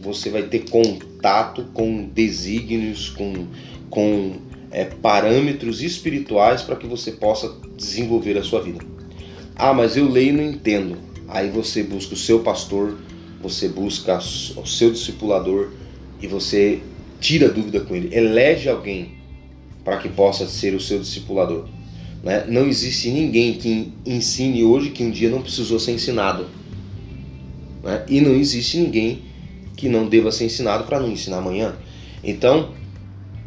[0.00, 3.46] você vai ter contato com desígnios, com,
[3.88, 4.36] com
[4.72, 8.80] é, parâmetros espirituais para que você possa desenvolver a sua vida.
[9.54, 10.98] Ah, mas eu leio e não entendo.
[11.28, 12.96] Aí você busca o seu pastor,
[13.48, 15.70] você busca o seu discipulador
[16.20, 16.80] e você
[17.20, 18.14] tira dúvida com ele.
[18.14, 19.12] Elege alguém
[19.84, 21.68] para que possa ser o seu discipulador.
[22.24, 22.44] Né?
[22.48, 26.46] Não existe ninguém que ensine hoje que um dia não precisou ser ensinado.
[27.84, 28.04] Né?
[28.08, 29.22] E não existe ninguém
[29.76, 31.76] que não deva ser ensinado para não ensinar amanhã.
[32.24, 32.70] Então,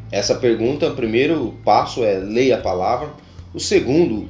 [0.10, 3.14] essa pergunta, o primeiro passo é leia a palavra.
[3.54, 4.30] O segundo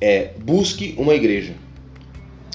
[0.00, 1.54] é busque uma igreja.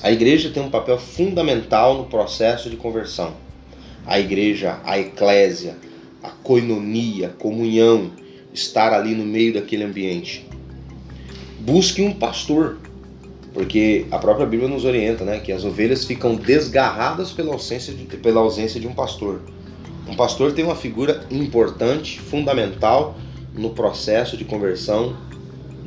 [0.03, 3.33] A igreja tem um papel fundamental no processo de conversão.
[4.05, 5.77] A igreja, a eclésia,
[6.23, 8.09] a coinonia, a comunhão,
[8.51, 10.47] estar ali no meio daquele ambiente.
[11.59, 12.79] Busque um pastor,
[13.53, 18.05] porque a própria Bíblia nos orienta, né, que as ovelhas ficam desgarradas pela ausência de,
[18.17, 19.41] pela ausência de um pastor.
[20.07, 23.15] Um pastor tem uma figura importante, fundamental
[23.53, 25.15] no processo de conversão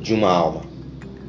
[0.01, 0.61] de uma alma.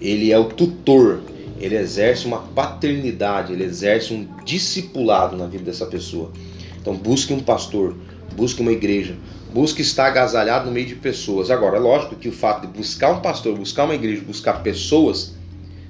[0.00, 1.20] Ele é o tutor,
[1.58, 6.32] ele exerce uma paternidade, ele exerce um discipulado na vida dessa pessoa.
[6.80, 7.96] Então busque um pastor,
[8.34, 9.16] busque uma igreja,
[9.52, 11.50] busque estar agasalhado no meio de pessoas.
[11.50, 15.34] Agora, é lógico que o fato de buscar um pastor, buscar uma igreja, buscar pessoas,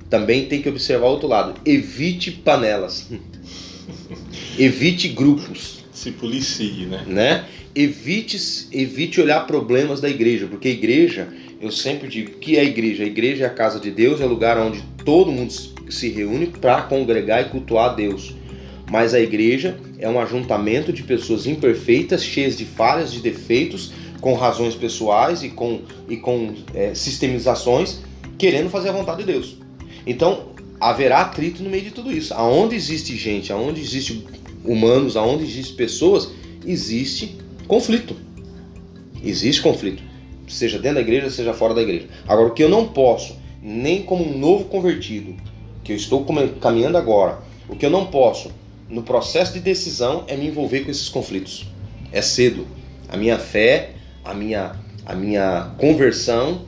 [0.09, 1.61] também tem que observar o outro lado.
[1.65, 3.09] Evite panelas.
[4.59, 7.05] Evite grupos se policie, né?
[7.07, 7.45] né?
[7.75, 8.39] Evite,
[8.73, 11.29] evite olhar problemas da igreja, porque a igreja,
[11.61, 13.03] eu sempre digo que é a igreja.
[13.03, 15.53] A igreja é a casa de Deus, é o lugar onde todo mundo
[15.89, 18.35] se reúne para congregar e cultuar a Deus.
[18.91, 24.35] Mas a igreja é um ajuntamento de pessoas imperfeitas, cheias de falhas, de defeitos, com
[24.35, 28.01] razões pessoais e com, e com é, sistemizações,
[28.39, 29.57] querendo fazer a vontade de Deus.
[30.07, 32.35] Então, haverá atrito no meio de tudo isso.
[32.35, 34.25] Aonde existe gente, aonde existe
[34.65, 36.31] humanos, aonde existe pessoas,
[36.65, 38.15] existe conflito.
[39.25, 40.03] Existe conflito,
[40.49, 42.07] seja dentro da igreja, seja fora da igreja.
[42.27, 45.35] Agora, o que eu não posso, nem como um novo convertido,
[45.83, 46.25] que eu estou
[46.61, 48.51] caminhando agora, o que eu não posso,
[48.89, 51.67] no processo de decisão, é me envolver com esses conflitos.
[52.13, 52.67] É cedo.
[53.09, 56.63] A minha fé, a minha, a minha conversão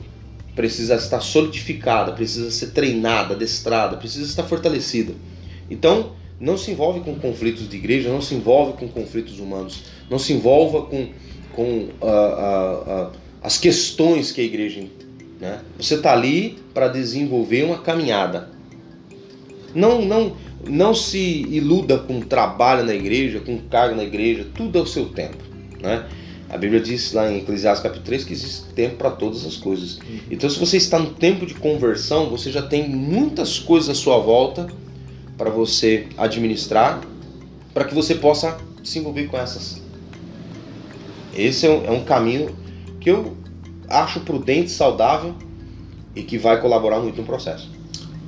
[0.55, 5.13] precisa estar solidificada, precisa ser treinada, adestrada, precisa estar fortalecida.
[5.69, 10.17] Então, não se envolve com conflitos de igreja, não se envolve com conflitos humanos, não
[10.17, 11.09] se envolva com,
[11.53, 14.83] com uh, uh, uh, as questões que a igreja.
[15.39, 15.59] Né?
[15.77, 18.49] Você está ali para desenvolver uma caminhada.
[19.73, 20.35] Não, não,
[20.67, 25.37] não se iluda com trabalho na igreja, com cargo na igreja, tudo ao seu tempo.
[25.81, 26.05] Né?
[26.49, 29.99] A Bíblia diz lá em Eclesiastes capítulo 3 que existe tempo para todas as coisas.
[30.31, 34.17] Então, se você está no tempo de conversão, você já tem muitas coisas à sua
[34.17, 34.67] volta
[35.37, 37.01] para você administrar,
[37.73, 39.79] para que você possa se envolver com essas.
[41.35, 42.49] Esse é um, é um caminho
[42.99, 43.37] que eu
[43.89, 45.35] acho prudente, saudável
[46.15, 47.69] e que vai colaborar muito no processo.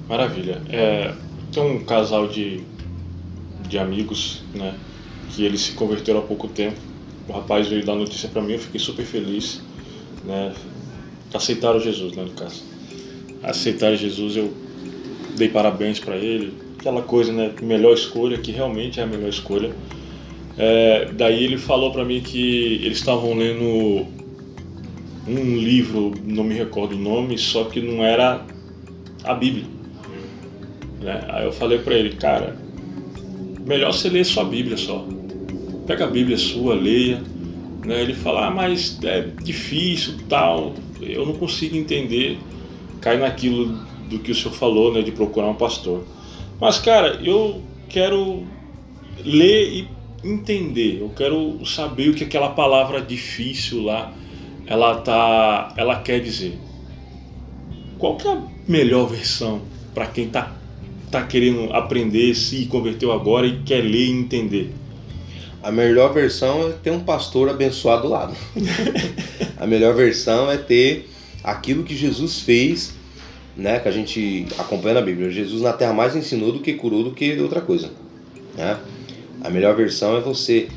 [0.08, 0.62] Maravilha.
[0.70, 1.14] É,
[1.52, 2.62] tem um casal de,
[3.68, 4.76] de amigos, né,
[5.30, 6.80] que eles se converteram há pouco tempo.
[7.28, 9.62] O rapaz veio dar notícia para mim, eu fiquei super feliz,
[10.26, 10.54] né,
[11.34, 12.64] aceitaram Jesus, né, no caso.
[13.44, 14.54] Aceitaram Jesus, eu
[15.38, 19.72] dei parabéns para ele, aquela coisa, né, melhor escolha, que realmente é a melhor escolha.
[20.58, 24.06] É, daí ele falou para mim que eles estavam lendo
[25.40, 28.46] um livro, não me recordo o nome, só que não era
[29.24, 29.66] a Bíblia.
[31.00, 31.24] Né?
[31.30, 32.58] Aí eu falei para ele, cara,
[33.66, 35.06] melhor você ler sua Bíblia só.
[35.88, 37.22] Pega a Bíblia sua, leia.
[37.86, 38.02] Né?
[38.02, 42.38] Ele fala, ah, mas é difícil, tal, eu não consigo entender.
[43.00, 46.04] Cai naquilo do que o senhor falou, né, de procurar um pastor.
[46.60, 48.44] Mas, cara, eu quero
[49.26, 49.88] ler e
[50.24, 54.14] entender, eu quero saber o que aquela palavra difícil lá
[54.72, 56.58] ela tá, ela quer dizer.
[58.00, 60.56] Qual que é a melhor versão para quem tá
[61.12, 64.74] tá querendo aprender, se converteu agora e quer ler e entender?
[65.62, 68.34] A melhor versão é ter um pastor abençoado do lado.
[69.60, 71.10] a melhor versão é ter
[71.44, 72.94] aquilo que Jesus fez,
[73.58, 75.30] né, que a gente acompanha na Bíblia.
[75.30, 77.92] Jesus na terra mais ensinou do que curou do que outra coisa,
[78.56, 78.80] né?
[79.44, 80.70] A melhor versão é você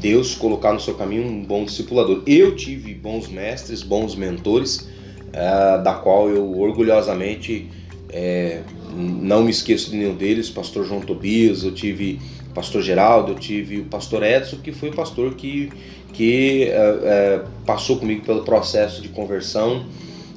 [0.00, 2.22] Deus colocar no seu caminho um bom discipulador.
[2.26, 4.88] Eu tive bons mestres, bons mentores,
[5.32, 7.68] é, da qual eu orgulhosamente
[8.10, 8.62] é,
[8.94, 12.20] não me esqueço de nenhum deles, pastor João Tobias, eu tive
[12.54, 15.70] pastor Geraldo, eu tive o pastor Edson, que foi o pastor que,
[16.12, 19.84] que é, passou comigo pelo processo de conversão,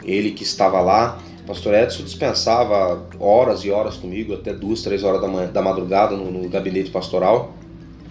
[0.04, 1.20] ele que estava lá.
[1.48, 6.16] Pastor Edson dispensava horas e horas comigo, até duas, três horas da, manhã, da madrugada
[6.16, 7.54] no, no gabinete pastoral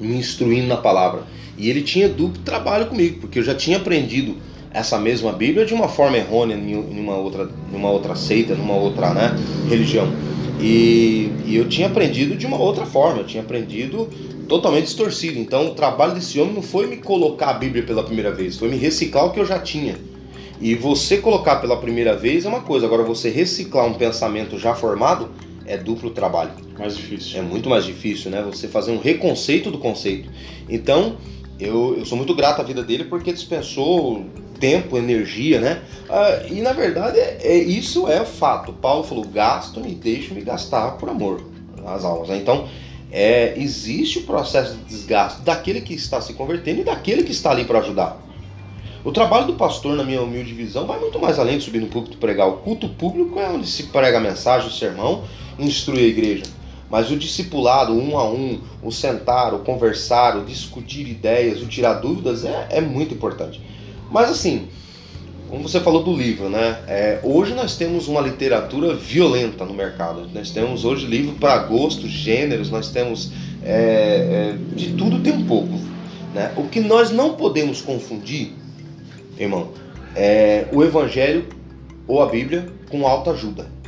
[0.00, 1.22] me instruindo na palavra.
[1.56, 4.37] E ele tinha duplo trabalho comigo, porque eu já tinha aprendido
[4.72, 8.74] essa mesma Bíblia de uma forma errônea em uma outra, em uma outra seita, numa
[8.74, 9.37] outra né,
[9.68, 10.08] religião.
[10.61, 14.08] E, e, eu tinha aprendido de uma outra forma, eu tinha aprendido
[14.48, 15.38] totalmente distorcido.
[15.38, 18.68] Então o trabalho desse homem não foi me colocar a Bíblia pela primeira vez, foi
[18.68, 19.96] me reciclar o que eu já tinha.
[20.61, 24.74] E você colocar pela primeira vez é uma coisa, agora você reciclar um pensamento já
[24.74, 25.28] formado
[25.68, 26.50] é duplo trabalho.
[26.78, 27.38] Mais difícil.
[27.38, 28.42] É muito mais difícil, né?
[28.42, 30.31] Você fazer um reconceito do conceito.
[30.68, 31.16] Então,
[31.61, 34.24] eu, eu sou muito grato à vida dele porque dispensou
[34.59, 35.83] tempo, energia, né?
[36.09, 38.72] Ah, e na verdade, é, é, isso é fato.
[38.72, 41.42] Paulo falou: gasto-me e deixe-me gastar por amor
[41.87, 42.28] às almas.
[42.28, 42.38] Né?
[42.38, 42.66] Então,
[43.12, 47.50] é, existe o processo de desgaste daquele que está se convertendo e daquele que está
[47.50, 48.27] ali para ajudar.
[49.04, 51.87] O trabalho do pastor, na minha humilde visão, vai muito mais além de subir no
[51.87, 52.48] púlpito pregar.
[52.48, 55.24] O culto público é onde se prega a mensagem, o sermão,
[55.58, 56.44] instruir a igreja.
[56.90, 61.94] Mas o discipulado, um a um, o sentar, o conversar, o discutir ideias, o tirar
[61.94, 63.61] dúvidas é, é muito importante.
[64.11, 64.68] Mas assim,
[65.48, 66.78] como você falou do livro, né?
[66.87, 70.28] É, hoje nós temos uma literatura violenta no mercado.
[70.34, 73.30] Nós temos hoje livro para gostos, gêneros, nós temos
[73.62, 75.72] é, é, de tudo tem um pouco.
[76.34, 76.52] Né?
[76.56, 78.52] O que nós não podemos confundir,
[79.44, 79.68] irmão,
[80.14, 81.46] é o Evangelho
[82.07, 83.79] ou a Bíblia com autoajuda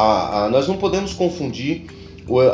[0.00, 1.86] a, a, nós não podemos confundir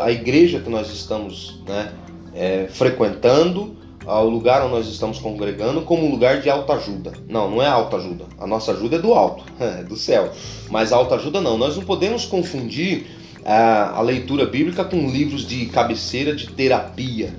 [0.03, 1.93] a igreja que nós estamos né,
[2.35, 7.12] é, frequentando, o lugar onde nós estamos congregando, como um lugar de alta ajuda.
[7.29, 8.25] Não, não é alta ajuda.
[8.39, 10.31] A nossa ajuda é do alto, é do céu.
[10.71, 11.59] Mas alta ajuda não.
[11.59, 13.07] Nós não podemos confundir
[13.45, 17.35] a, a leitura bíblica com livros de cabeceira de terapia.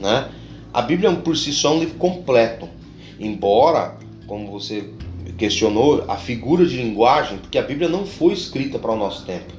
[0.00, 0.28] Né?
[0.72, 2.68] A Bíblia é por si só um livro completo.
[3.18, 3.96] Embora,
[4.26, 4.84] como você
[5.36, 9.52] questionou a figura de linguagem, porque a Bíblia não foi escrita para o nosso tempo.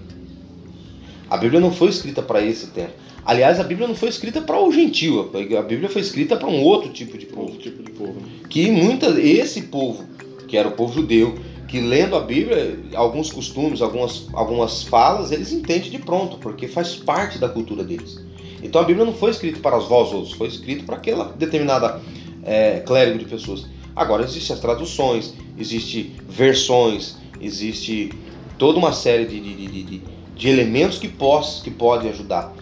[1.29, 2.93] A Bíblia não foi escrita para esse tempo.
[3.25, 6.61] Aliás, a Bíblia não foi escrita para o gentil, a Bíblia foi escrita para um
[6.61, 7.57] outro tipo de povo.
[7.57, 8.21] Tipo de povo.
[8.47, 10.05] Que muita, esse povo,
[10.47, 11.35] que era o povo judeu,
[11.67, 16.95] que lendo a Bíblia, alguns costumes, algumas, algumas falas, eles entendem de pronto, porque faz
[16.95, 18.23] parte da cultura deles.
[18.61, 21.99] Então a Bíblia não foi escrita para os vós outros, foi escrita para aquela determinada
[22.45, 23.65] é, clérigo de pessoas.
[23.95, 28.12] Agora existem as traduções, existe versões, existe
[28.58, 30.01] toda uma série de, de, de,
[30.36, 32.53] de elementos que, pos, que podem ajudar.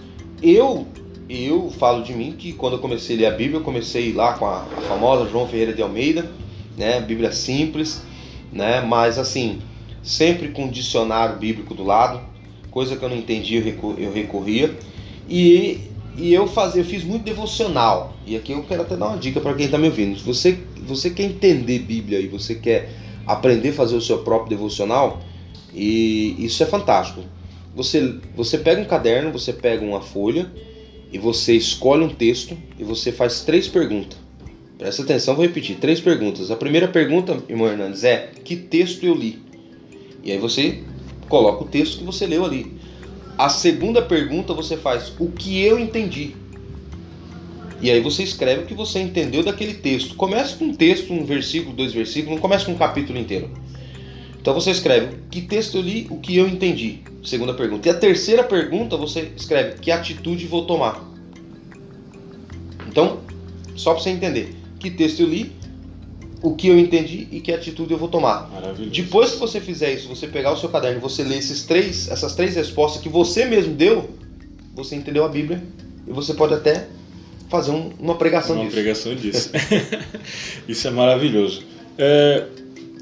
[0.41, 0.88] Eu
[1.30, 4.34] eu falo de mim que quando eu comecei a ler a Bíblia, eu comecei lá
[4.34, 6.30] com a, a famosa João Ferreira de Almeida,
[6.78, 8.04] né, Bíblia simples,
[8.52, 9.60] né, mas assim,
[10.04, 12.22] sempre com dicionário bíblico do lado,
[12.69, 13.60] coisa que eu não entendia,
[13.98, 14.78] eu, recorria.
[15.30, 15.80] E
[16.17, 18.15] e eu fazia, eu fiz muito devocional.
[18.26, 20.17] E aqui eu quero até dar uma dica para quem está me ouvindo.
[20.17, 22.89] Se você, você quer entender Bíblia e você quer
[23.26, 25.21] aprender a fazer o seu próprio devocional,
[25.73, 27.21] e isso é fantástico.
[27.76, 30.52] Você, você pega um caderno, você pega uma folha
[31.12, 34.17] e você escolhe um texto e você faz três perguntas.
[34.78, 36.52] Presta atenção, vou repetir, três perguntas.
[36.52, 39.39] A primeira pergunta, irmão Hernandes, é que texto eu li?
[40.23, 40.84] E aí você
[41.28, 42.73] coloca o texto que você leu ali.
[43.38, 46.36] A segunda pergunta você faz o que eu entendi.
[47.82, 50.15] E aí você escreve o que você entendeu daquele texto.
[50.15, 53.50] Começa com um texto, um versículo, dois versículos, não começa com um capítulo inteiro.
[54.39, 57.00] Então você escreve que texto eu li, o que eu entendi.
[57.24, 57.88] Segunda pergunta.
[57.88, 61.04] E a terceira pergunta você escreve que atitude vou tomar.
[62.88, 63.22] Então,
[63.76, 65.52] só para você entender, que texto eu li,
[66.43, 68.49] o que eu entendi e que atitude eu vou tomar.
[68.91, 72.10] Depois que você fizer isso, você pegar o seu caderno e você ler esses três,
[72.10, 74.10] essas três respostas que você mesmo deu,
[74.75, 75.63] você entendeu a Bíblia
[76.06, 76.89] e você pode até
[77.47, 78.75] fazer um, uma pregação uma disso.
[78.75, 79.51] pregação disso.
[80.67, 81.63] isso é maravilhoso.
[81.97, 82.45] É,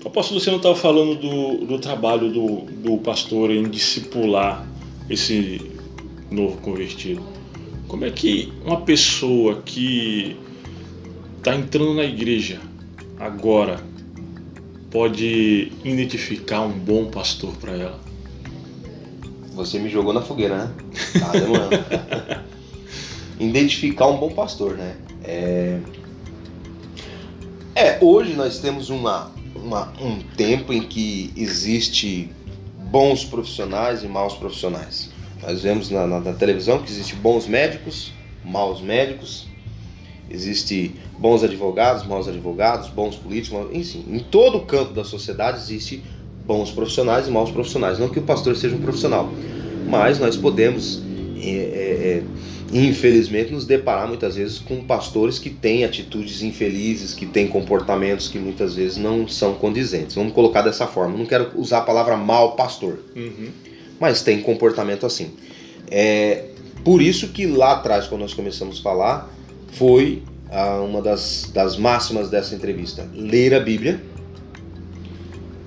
[0.05, 4.67] apóstolo, você não estava falando do, do trabalho do, do pastor em discipular
[5.09, 5.59] esse
[6.29, 7.23] novo convertido.
[7.87, 10.37] Como é que uma pessoa que
[11.39, 12.59] está entrando na igreja
[13.21, 13.79] agora
[14.89, 17.99] pode identificar um bom pastor para ela?
[19.53, 20.73] Você me jogou na fogueira, né?
[21.19, 21.69] Tá demorando.
[23.39, 24.95] Identificar um bom pastor, né?
[25.23, 25.79] É...
[27.75, 32.29] é, hoje nós temos uma, uma, um tempo em que existe
[32.89, 35.11] bons profissionais e maus profissionais.
[35.41, 38.11] Nós vemos na, na, na televisão que existe bons médicos,
[38.43, 39.47] maus médicos,
[40.29, 46.03] existe bons advogados, maus advogados, bons políticos, enfim, em todo o campo da sociedade existe
[46.47, 47.99] bons profissionais e maus profissionais.
[47.99, 49.31] Não que o pastor seja um profissional,
[49.87, 50.99] mas nós podemos,
[51.37, 52.23] é, é,
[52.73, 58.39] infelizmente, nos deparar muitas vezes com pastores que têm atitudes infelizes, que têm comportamentos que
[58.39, 60.15] muitas vezes não são condizentes.
[60.15, 61.15] Vamos colocar dessa forma.
[61.15, 63.49] Não quero usar a palavra mal pastor, uhum.
[63.99, 65.29] mas tem comportamento assim.
[65.87, 66.45] É,
[66.83, 69.31] por isso que lá atrás, quando nós começamos a falar,
[69.73, 74.01] foi uma das, das máximas dessa entrevista: ler a Bíblia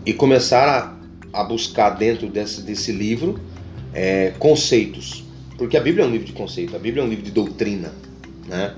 [0.05, 0.99] e começar
[1.33, 3.40] a, a buscar dentro desse, desse livro
[3.92, 5.25] é, conceitos.
[5.57, 7.92] Porque a Bíblia é um livro de conceito, a Bíblia é um livro de doutrina.
[8.47, 8.75] Né?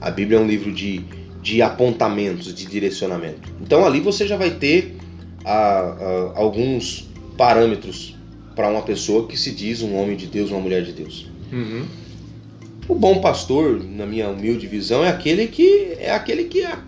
[0.00, 1.04] A Bíblia é um livro de,
[1.42, 3.52] de apontamentos, de direcionamento.
[3.60, 4.96] Então ali você já vai ter
[5.44, 8.16] ah, ah, alguns parâmetros
[8.56, 11.30] para uma pessoa que se diz um homem de Deus, uma mulher de Deus.
[11.52, 11.86] Uhum.
[12.88, 16.78] O bom pastor, na minha humilde visão, é aquele que é aquele que é,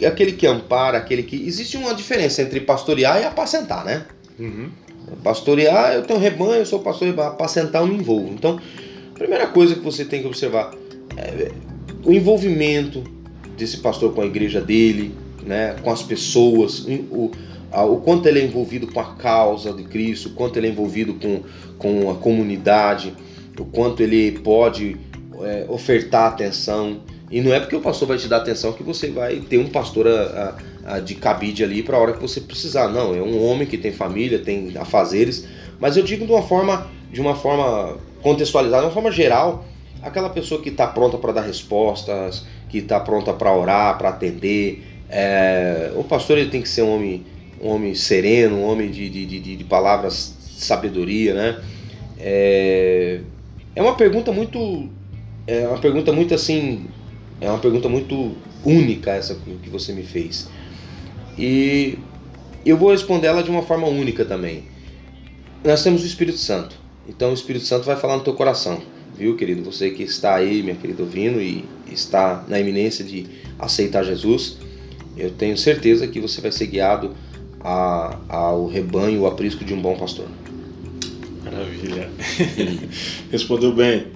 [0.00, 4.06] é aquele que ampara, aquele que existe uma diferença entre pastorear e apacentar, né?
[4.38, 4.70] Uhum.
[5.22, 8.32] Pastorear, eu tenho rebanho, eu sou pastor, apacentar eu me envolvo.
[8.32, 8.58] Então,
[9.14, 10.72] a primeira coisa que você tem que observar
[11.16, 11.52] é
[12.04, 13.04] o envolvimento
[13.54, 17.30] desse pastor com a igreja dele, né, com as pessoas, o,
[17.70, 21.14] o quanto ele é envolvido com a causa de Cristo, o quanto ele é envolvido
[21.14, 21.42] com,
[21.76, 23.12] com a comunidade,
[23.58, 24.96] o quanto ele pode
[25.44, 27.00] é, ofertar atenção.
[27.30, 29.68] E não é porque o pastor vai te dar atenção que você vai ter um
[29.68, 32.88] pastor a, a, a de cabide ali para a hora que você precisar.
[32.88, 35.46] Não, é um homem que tem família, tem afazeres.
[35.78, 39.64] Mas eu digo de uma forma, de uma forma contextualizada, de uma forma geral,
[40.02, 44.84] aquela pessoa que está pronta para dar respostas, que está pronta para orar, para atender.
[45.08, 47.24] É, o pastor ele tem que ser um homem,
[47.60, 51.60] um homem sereno, um homem de, de, de, de palavras sabedoria, né?
[52.18, 53.20] É,
[53.74, 54.88] é uma pergunta muito
[55.46, 56.86] é uma pergunta muito assim,
[57.40, 60.48] é uma pergunta muito única essa que você me fez.
[61.38, 61.98] E
[62.64, 64.64] eu vou responder ela de uma forma única também.
[65.64, 66.76] Nós temos o Espírito Santo.
[67.08, 68.80] Então o Espírito Santo vai falar no teu coração,
[69.16, 69.64] viu, querido?
[69.64, 73.26] Você que está aí, minha querida, ouvindo e está na iminência de
[73.58, 74.58] aceitar Jesus,
[75.16, 77.14] eu tenho certeza que você vai ser guiado
[77.62, 80.28] a, ao rebanho, ao aprisco de um bom pastor.
[81.44, 82.08] Maravilha.
[83.30, 84.06] Respondeu bem.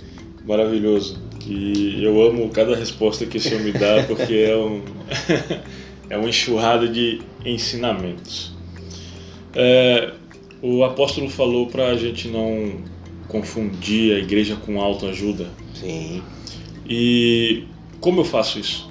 [0.45, 1.19] Maravilhoso.
[1.47, 4.83] E eu amo cada resposta que o senhor me dá, porque é, um,
[6.11, 8.55] é uma enxurrada de ensinamentos.
[9.55, 10.13] É,
[10.63, 12.83] o apóstolo falou para a gente não
[13.29, 15.49] confundir a igreja com autoajuda.
[15.75, 16.23] Sim.
[16.89, 17.65] E
[18.01, 18.91] como eu faço isso?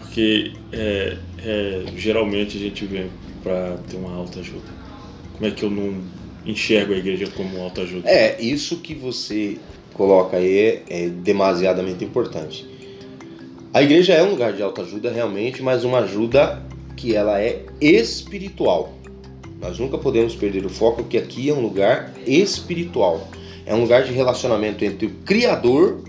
[0.00, 3.10] Porque é, é, geralmente a gente vem
[3.42, 4.82] para ter uma autoajuda.
[5.34, 6.02] Como é que eu não
[6.46, 8.08] enxergo a igreja como autoajuda?
[8.08, 9.58] É, isso que você
[9.92, 12.66] coloca aí é demasiadamente importante.
[13.74, 16.62] A igreja é um lugar de autoajuda realmente, mas uma ajuda
[16.96, 18.92] que ela é espiritual.
[19.60, 23.28] Nós nunca podemos perder o foco que aqui é um lugar espiritual.
[23.64, 26.02] É um lugar de relacionamento entre o Criador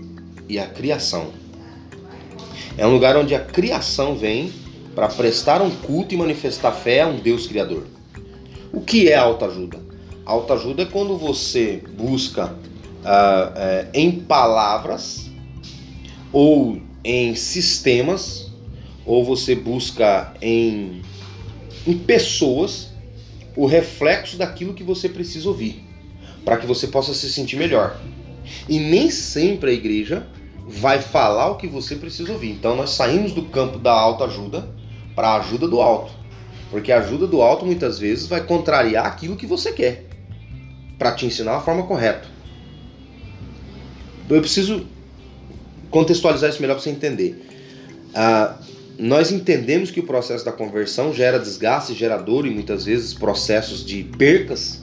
[0.48, 1.28] e a criação.
[2.76, 4.52] É um lugar onde a criação vem
[4.94, 7.84] para prestar um culto e manifestar fé a um Deus Criador.
[8.72, 9.78] O que é autoajuda?
[10.26, 12.54] Autoajuda é quando você busca
[13.04, 15.30] uh, uh, em palavras
[16.32, 18.50] ou em sistemas,
[19.04, 21.02] ou você busca em,
[21.86, 22.92] em pessoas
[23.54, 25.84] o reflexo daquilo que você precisa ouvir,
[26.44, 28.00] para que você possa se sentir melhor.
[28.68, 30.26] E nem sempre a igreja
[30.66, 32.50] vai falar o que você precisa ouvir.
[32.50, 34.68] Então nós saímos do campo da autoajuda
[35.14, 36.12] para a ajuda do alto.
[36.70, 40.06] Porque a ajuda do alto muitas vezes vai contrariar aquilo que você quer
[40.98, 42.33] para te ensinar a forma correta.
[44.28, 44.86] Eu preciso
[45.90, 47.46] contextualizar isso melhor para você entender.
[48.14, 48.56] Ah,
[48.98, 53.84] nós entendemos que o processo da conversão gera desgaste, gera dor e muitas vezes processos
[53.84, 54.82] de percas.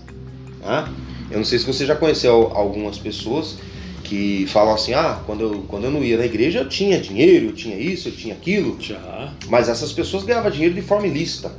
[0.61, 0.91] Tá?
[1.29, 3.57] Eu não sei se você já conheceu algumas pessoas
[4.03, 7.47] que falam assim: ah, quando eu, quando eu não ia na igreja eu tinha dinheiro,
[7.47, 8.75] eu tinha isso, eu tinha aquilo.
[8.79, 9.33] Já.
[9.47, 11.51] Mas essas pessoas ganhavam dinheiro de forma ilícita.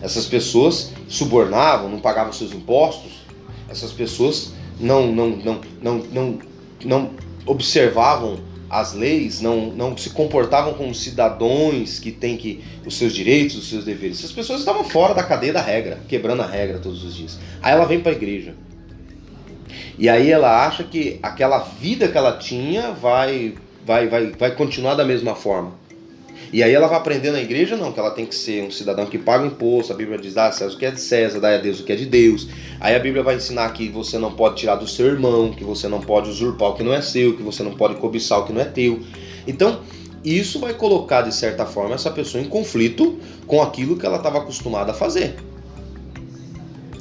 [0.00, 3.24] Essas pessoas subornavam, não pagavam seus impostos.
[3.68, 6.38] Essas pessoas não, não, não, não, não,
[6.84, 7.10] não
[7.46, 13.56] observavam as leis, não, não se comportavam como cidadãos que têm que os seus direitos,
[13.56, 14.18] os seus deveres.
[14.18, 17.38] Essas pessoas estavam fora da cadeia da regra, quebrando a regra todos os dias.
[17.62, 18.54] Aí ela vem para a igreja.
[19.96, 23.54] E aí ela acha que aquela vida que ela tinha vai,
[23.86, 25.72] vai, vai, vai continuar da mesma forma.
[26.54, 29.06] E aí ela vai aprender na igreja, não, que ela tem que ser um cidadão
[29.06, 31.52] que paga imposto, a Bíblia diz, dá a César o que é de César, dá
[31.52, 32.46] a Deus o que é de Deus.
[32.78, 35.88] Aí a Bíblia vai ensinar que você não pode tirar do seu irmão, que você
[35.88, 38.52] não pode usurpar o que não é seu, que você não pode cobiçar o que
[38.52, 39.00] não é teu.
[39.48, 39.80] Então,
[40.24, 44.38] isso vai colocar, de certa forma, essa pessoa em conflito com aquilo que ela estava
[44.38, 45.34] acostumada a fazer.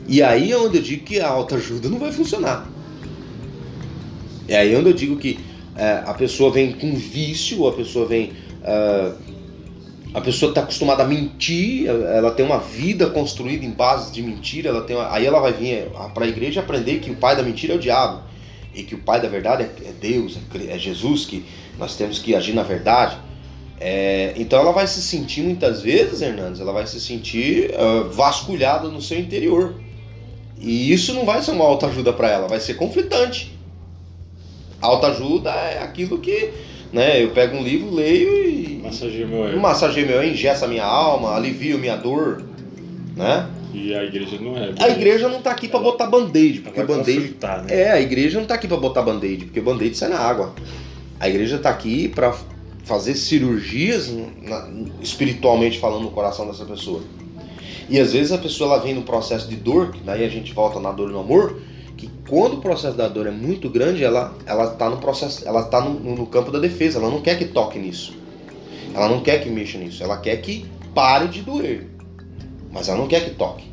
[0.08, 2.68] E aí é onde eu digo que a autoajuda não vai funcionar.
[4.48, 5.40] É aí onde eu digo que
[5.76, 8.32] é, a pessoa vem com vício, a pessoa vem.
[8.64, 9.33] Uh,
[10.14, 14.70] a pessoa está acostumada a mentir, ela tem uma vida construída em base de mentira,
[14.70, 17.42] ela tem uma, aí ela vai vir para a igreja aprender que o pai da
[17.42, 18.22] mentira é o diabo
[18.76, 21.44] e que o pai da verdade é, é Deus, é, é Jesus, que
[21.80, 23.18] nós temos que agir na verdade.
[23.80, 28.88] É, então ela vai se sentir muitas vezes, Hernandes, ela vai se sentir uh, vasculhada
[28.90, 29.76] no seu interior.
[30.60, 33.52] E isso não vai ser uma autoajuda para ela, vai ser conflitante.
[34.80, 36.52] Autoajuda é aquilo que
[36.92, 38.63] né, eu pego um livro, leio e.
[38.84, 39.60] Massageio meu ego.
[39.60, 42.44] Massageio meu ego, ingessa minha alma, alivio minha dor.
[43.16, 43.48] Né?
[43.74, 44.74] E a igreja não é.
[44.80, 47.36] A igreja não está aqui para botar band-aid, porque band-aid.
[47.42, 47.66] Né?
[47.70, 50.54] É, a igreja não está aqui para botar band-aid, porque band-aid sai na água.
[51.20, 52.36] A igreja está aqui para
[52.84, 54.12] fazer cirurgias,
[54.42, 54.70] na,
[55.02, 57.02] espiritualmente falando, no coração dessa pessoa.
[57.90, 60.54] E às vezes a pessoa ela vem no processo de dor, que daí a gente
[60.54, 61.60] volta na dor e no amor,
[61.98, 65.64] que quando o processo da dor é muito grande, ela ela tá no processo, ela
[65.64, 68.23] tá no, no campo da defesa, ela não quer que toque nisso.
[68.94, 71.88] Ela não quer que mexa nisso, ela quer que pare de doer.
[72.72, 73.66] Mas ela não quer que toque,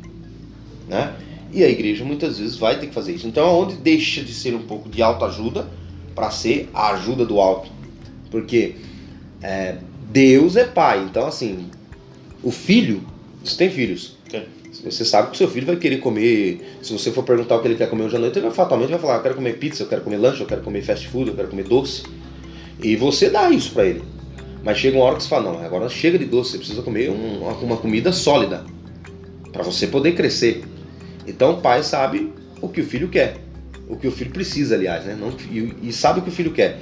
[0.87, 1.15] né?
[1.53, 3.27] E a igreja muitas vezes vai ter que fazer isso.
[3.27, 5.67] Então, aonde deixa de ser um pouco de autoajuda
[6.15, 7.69] para ser a ajuda do alto.
[8.29, 8.75] Porque
[9.41, 9.77] é,
[10.09, 11.03] Deus é pai.
[11.03, 11.69] Então, assim,
[12.41, 13.03] o filho,
[13.43, 14.15] você tem filhos?
[14.71, 16.77] Você sabe que o seu filho vai querer comer.
[16.81, 18.89] Se você for perguntar o que ele quer comer hoje à noite, ele vai fatalmente
[18.89, 21.29] vai falar: eu quero comer pizza, eu quero comer lanche, eu quero comer fast food,
[21.29, 22.03] eu quero comer doce.
[22.81, 24.01] E você dá isso para ele.
[24.63, 27.09] Mas chega uma hora que você fala: não, agora chega de doce, você precisa comer
[27.09, 28.63] um, uma comida sólida
[29.51, 30.63] para você poder crescer.
[31.27, 32.31] Então o pai sabe
[32.61, 33.37] o que o filho quer,
[33.87, 35.17] o que o filho precisa, aliás, né?
[35.19, 36.79] Não, e, e sabe o que o filho quer.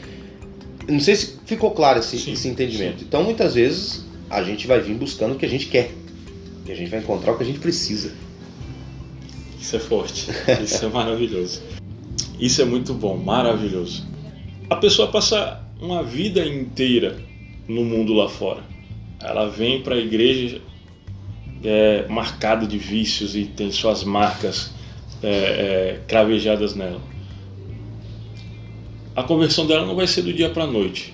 [0.88, 3.00] Não sei se ficou claro esse, sim, esse entendimento.
[3.00, 3.06] Sim.
[3.08, 5.92] Então muitas vezes a gente vai vir buscando o que a gente quer.
[6.66, 8.12] E a gente vai encontrar o que a gente precisa.
[9.60, 10.30] Isso é forte.
[10.64, 11.62] Isso é maravilhoso.
[12.40, 14.08] Isso é muito bom, maravilhoso.
[14.70, 17.29] A pessoa passa uma vida inteira
[17.70, 18.62] no mundo lá fora.
[19.22, 20.62] Ela vem para a igreja
[21.64, 24.74] é, marcada de vícios e tem suas marcas
[25.24, 27.02] é, é, cravejadas nela.
[29.16, 31.14] A conversão dela não vai ser do dia para a noite.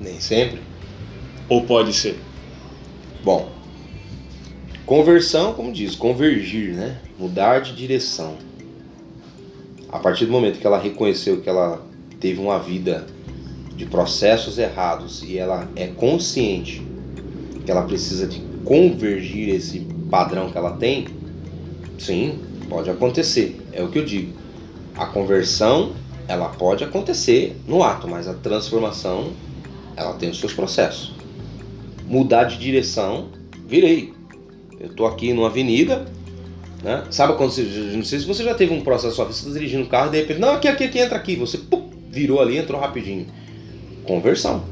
[0.00, 0.60] Nem sempre.
[1.48, 2.18] Ou pode ser?
[3.22, 3.56] Bom,
[4.86, 7.00] Conversão, como diz, convergir, né?
[7.18, 8.36] Mudar de direção.
[9.90, 11.84] A partir do momento que ela reconheceu que ela
[12.20, 13.04] teve uma vida
[13.76, 16.82] de processos errados e ela é consciente
[17.64, 21.06] que ela precisa de convergir esse padrão que ela tem,
[21.98, 23.60] sim, pode acontecer.
[23.72, 24.32] É o que eu digo.
[24.96, 25.92] A conversão,
[26.26, 29.32] ela pode acontecer no ato, mas a transformação,
[29.96, 31.12] ela tem os seus processos.
[32.06, 33.28] Mudar de direção,
[33.66, 34.14] virei.
[34.80, 36.06] Eu estou aqui numa avenida,
[36.82, 37.04] né?
[37.10, 37.62] Sabe quando você.
[37.94, 40.10] Não sei se você já teve um processo só, você está dirigindo um carro e
[40.12, 41.34] de repente, não, aqui, aqui, aqui, entra aqui.
[41.36, 43.26] Você pum, virou ali, entrou rapidinho.
[44.06, 44.64] Conversão.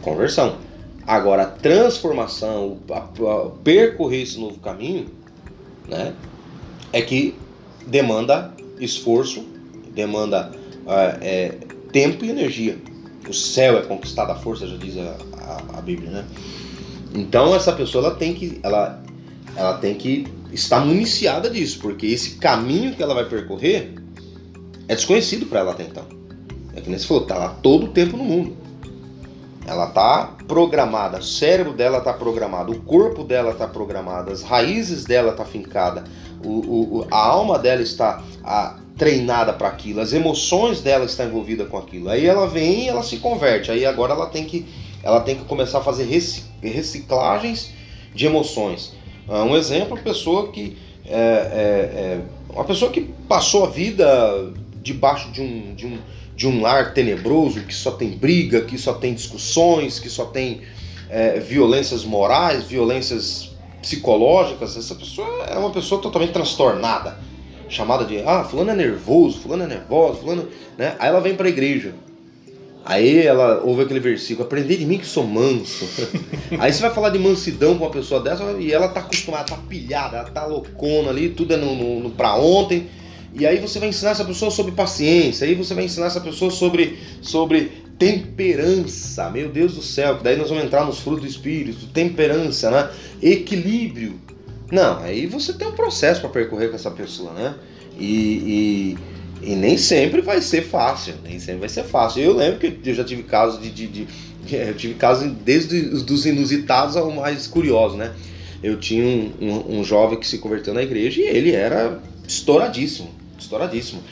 [0.00, 0.58] Conversão.
[1.06, 3.00] Agora, a transformação, a,
[3.62, 5.06] percorrer esse novo caminho,
[5.88, 6.14] né,
[6.92, 7.34] é que
[7.86, 9.44] demanda esforço,
[9.94, 10.50] demanda
[10.84, 11.54] uh, é,
[11.92, 12.78] tempo e energia.
[13.28, 16.24] O céu é conquistado à força, já diz a, a, a, Bíblia, né?
[17.14, 19.02] Então essa pessoa ela tem que ela,
[19.56, 23.94] ela tem que estar municiada disso, porque esse caminho que ela vai percorrer
[24.86, 26.04] é desconhecido para ela até então.
[26.76, 28.56] É que nem se falou, tá lá todo o tempo no mundo.
[29.66, 35.04] Ela tá programada, o cérebro dela tá programado, o corpo dela tá programado, as raízes
[35.04, 36.04] dela tá fincada,
[36.44, 41.68] o, o, a alma dela está a, treinada para aquilo, as emoções dela estão envolvidas
[41.68, 42.08] com aquilo.
[42.08, 43.70] Aí ela vem e ela se converte.
[43.70, 44.66] Aí agora ela tem que,
[45.02, 46.04] ela tem que começar a fazer
[46.62, 47.72] reciclagens
[48.14, 48.94] de emoções.
[49.28, 52.20] Ah, um exemplo, pessoa que é, é, é,
[52.52, 54.52] uma pessoa que passou a vida
[54.82, 55.98] debaixo de um, de um
[56.36, 60.60] de um lar tenebroso que só tem briga, que só tem discussões, que só tem
[61.08, 67.18] é, violências morais, violências psicológicas, essa pessoa é uma pessoa totalmente transtornada,
[67.68, 70.94] chamada de ah, fulano é nervoso, fulano é nervosa, fulano, né?
[70.98, 71.94] Aí ela vem para a igreja.
[72.84, 75.84] Aí ela ouve aquele versículo, aprender de mim que sou manso.
[76.60, 79.56] Aí você vai falar de mansidão com uma pessoa dessa e ela tá acostumada, tá
[79.56, 82.88] pilhada, ela tá loucona ali, tudo é no, no, no pra ontem.
[83.38, 86.50] E aí você vai ensinar essa pessoa sobre paciência, aí você vai ensinar essa pessoa
[86.50, 89.28] sobre, sobre temperança.
[89.28, 92.90] Meu Deus do céu, que daí nós vamos entrar nos frutos do espírito, temperança, né?
[93.22, 94.18] Equilíbrio.
[94.72, 97.54] Não, aí você tem um processo para percorrer com essa pessoa, né?
[97.98, 98.96] E,
[99.42, 102.22] e, e, nem sempre vai ser fácil, nem sempre vai ser fácil.
[102.22, 104.06] Eu lembro que eu já tive casos de, de, de
[104.56, 108.14] eu tive casos desde os dos inusitados ao mais curioso, né?
[108.62, 113.15] Eu tinha um, um, um jovem que se converteu na igreja e ele era estouradíssimo
[113.38, 114.02] estouradíssimo.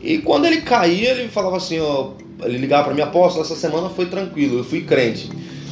[0.00, 2.10] E quando ele caía, ele falava assim, ó,
[2.42, 5.30] ele ligava para mim, apóstolo, essa semana foi tranquilo, eu fui crente.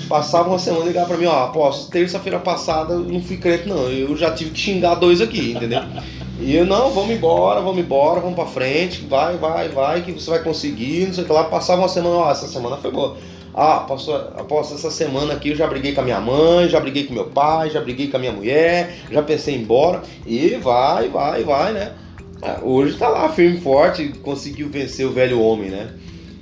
[0.09, 3.69] Passava uma semana e ligava para mim, ó, apóstolo, terça-feira passada eu não fui crente
[3.69, 5.81] não, eu já tive que xingar dois aqui, entendeu?
[6.41, 10.29] E eu, não, vamos embora, vamos embora, vamos para frente, vai, vai, vai, que você
[10.29, 11.45] vai conseguir, não sei o que lá.
[11.45, 13.17] Passava uma semana, ó, essa semana foi boa.
[13.55, 17.15] Ah, apóstolo, essa semana aqui eu já briguei com a minha mãe, já briguei com
[17.15, 20.03] meu pai, já briguei com a minha mulher, já pensei em ir embora.
[20.27, 21.93] E vai, vai, vai, né?
[22.43, 25.91] Ah, hoje está lá firme e forte, conseguiu vencer o velho homem, né?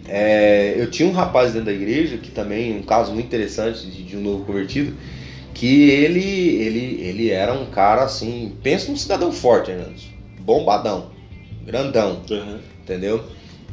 [0.09, 4.03] É, eu tinha um rapaz dentro da igreja, que também, um caso muito interessante de,
[4.03, 4.95] de, um novo convertido,
[5.55, 11.11] que ele, ele, ele era um cara assim, pensa num cidadão forte, Hernandes, bombadão,
[11.65, 12.59] grandão, uhum.
[12.83, 13.25] entendeu?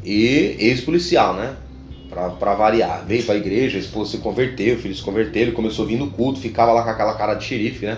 [0.04, 1.56] E ex-policial, né?
[2.10, 3.06] Pra, pra variar.
[3.06, 5.98] Veio pra igreja, a esposa se converteu, o filho se converteu, ele começou a vir
[5.98, 7.98] no culto, ficava lá com aquela cara de xerife, né?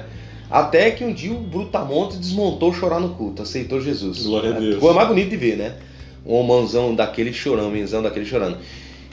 [0.51, 4.23] Até que um dia o Brutamonte desmontou chorar no culto, aceitou Jesus.
[4.23, 4.79] Glória a Deus.
[4.81, 5.77] Foi mais bonito de ver, né?
[6.25, 8.57] Um homãozão daquele chorando, um menzão daquele chorando.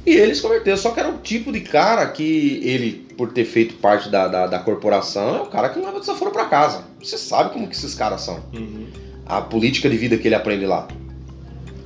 [0.05, 3.45] E ele se converteu, só que era o tipo de cara que ele, por ter
[3.45, 6.85] feito parte da, da, da corporação, é o cara que não leva desaforo para casa.
[7.01, 8.43] Você sabe como que esses caras são.
[8.53, 8.87] Uhum.
[9.25, 10.89] A política de vida que ele aprende lá.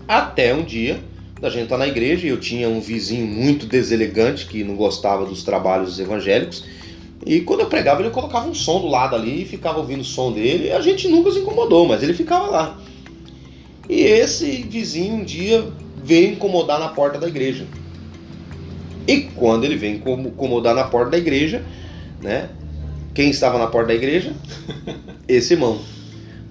[0.08, 1.00] Até um dia,
[1.40, 5.26] da gente tá na igreja, e eu tinha um vizinho muito deselegante que não gostava
[5.26, 6.64] dos trabalhos evangélicos.
[7.24, 10.04] E quando eu pregava, ele colocava um som do lado ali e ficava ouvindo o
[10.04, 10.66] som dele.
[10.66, 12.78] E a gente nunca se incomodou, mas ele ficava lá.
[13.88, 15.64] E esse vizinho um dia
[16.02, 17.66] veio incomodar na porta da igreja.
[19.06, 21.64] E quando ele veio incomodar na porta da igreja,
[22.20, 22.48] né?
[23.14, 24.32] Quem estava na porta da igreja?
[25.28, 25.78] Esse irmão.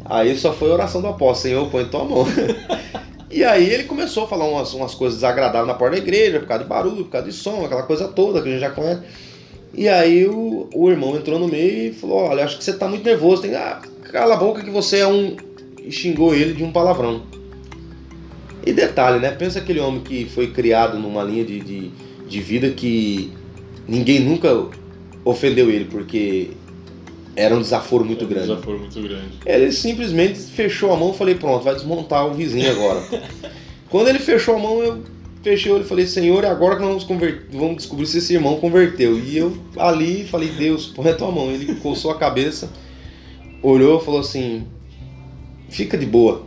[0.06, 2.26] Aí só foi a oração do apóstolo, Senhor, põe tua mão.
[3.32, 6.48] e aí ele começou a falar umas, umas coisas desagradáveis na porta da igreja, por
[6.48, 9.02] causa de barulho, por causa de som, aquela coisa toda que a gente já conhece.
[9.82, 12.88] E aí o, o irmão entrou no meio e falou: Olha, acho que você tá
[12.88, 13.42] muito nervoso.
[13.42, 15.36] Tem, ah, cala a boca que você é um.
[15.84, 17.24] E xingou ele de um palavrão.
[18.64, 19.32] E detalhe, né?
[19.32, 21.92] Pensa aquele homem que foi criado numa linha de, de,
[22.28, 23.34] de vida que
[23.88, 24.68] ninguém nunca
[25.26, 26.52] ofendeu ele, porque
[27.36, 28.52] era um desaforo muito grande.
[28.52, 29.32] Um desaforo muito grande.
[29.44, 33.02] Ele simplesmente fechou a mão e falei: Pronto, vai desmontar o vizinho agora.
[33.90, 35.00] Quando ele fechou a mão, eu
[35.42, 38.34] fechei o olho e falei, Senhor, é agora que nós vamos, vamos descobrir se esse
[38.34, 39.18] irmão converteu.
[39.18, 41.52] E eu ali falei, Deus, põe a tua mão.
[41.52, 42.72] Ele coçou a cabeça,
[43.62, 44.66] olhou e falou assim,
[45.70, 46.46] fica de boa,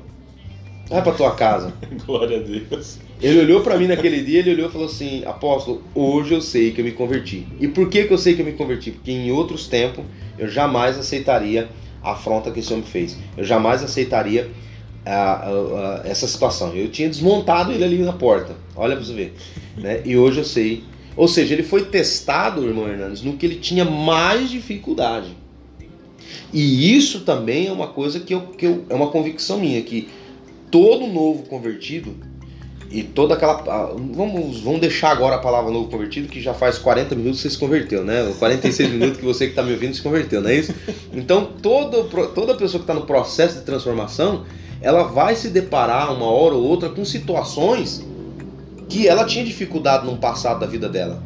[0.89, 1.73] vai pra tua casa.
[2.07, 2.99] Glória a Deus.
[3.21, 6.73] Ele olhou para mim naquele dia, ele olhou e falou assim, apóstolo, hoje eu sei
[6.73, 7.47] que eu me converti.
[7.59, 8.91] E por que, que eu sei que eu me converti?
[8.91, 10.05] Porque em outros tempos
[10.39, 11.69] eu jamais aceitaria
[12.03, 13.17] a afronta que esse homem fez.
[13.37, 14.51] Eu jamais aceitaria
[15.05, 16.75] a, a, essa situação.
[16.75, 18.57] Eu tinha desmontado ele ali na porta.
[18.75, 19.35] Olha para você ver.
[19.77, 20.03] Né?
[20.05, 20.85] E hoje eu sei.
[21.17, 25.37] Ou seja, ele foi testado, irmão Hernandes, no que ele tinha mais dificuldade.
[26.53, 30.09] E isso também é uma coisa que, eu, que eu, é uma convicção minha, que
[30.71, 32.17] todo novo convertido,
[32.95, 33.55] e toda aquela.
[34.13, 37.55] Vamos, vamos deixar agora a palavra novo convertido, que já faz 40 minutos que você
[37.55, 38.33] se converteu, né?
[38.39, 40.73] 46 minutos que você que está me ouvindo se converteu, não é isso?
[41.13, 44.45] Então, todo, toda pessoa que está no processo de transformação,
[44.85, 48.05] ela vai se deparar uma hora ou outra com situações
[48.87, 51.23] que ela tinha dificuldade no passado da vida dela.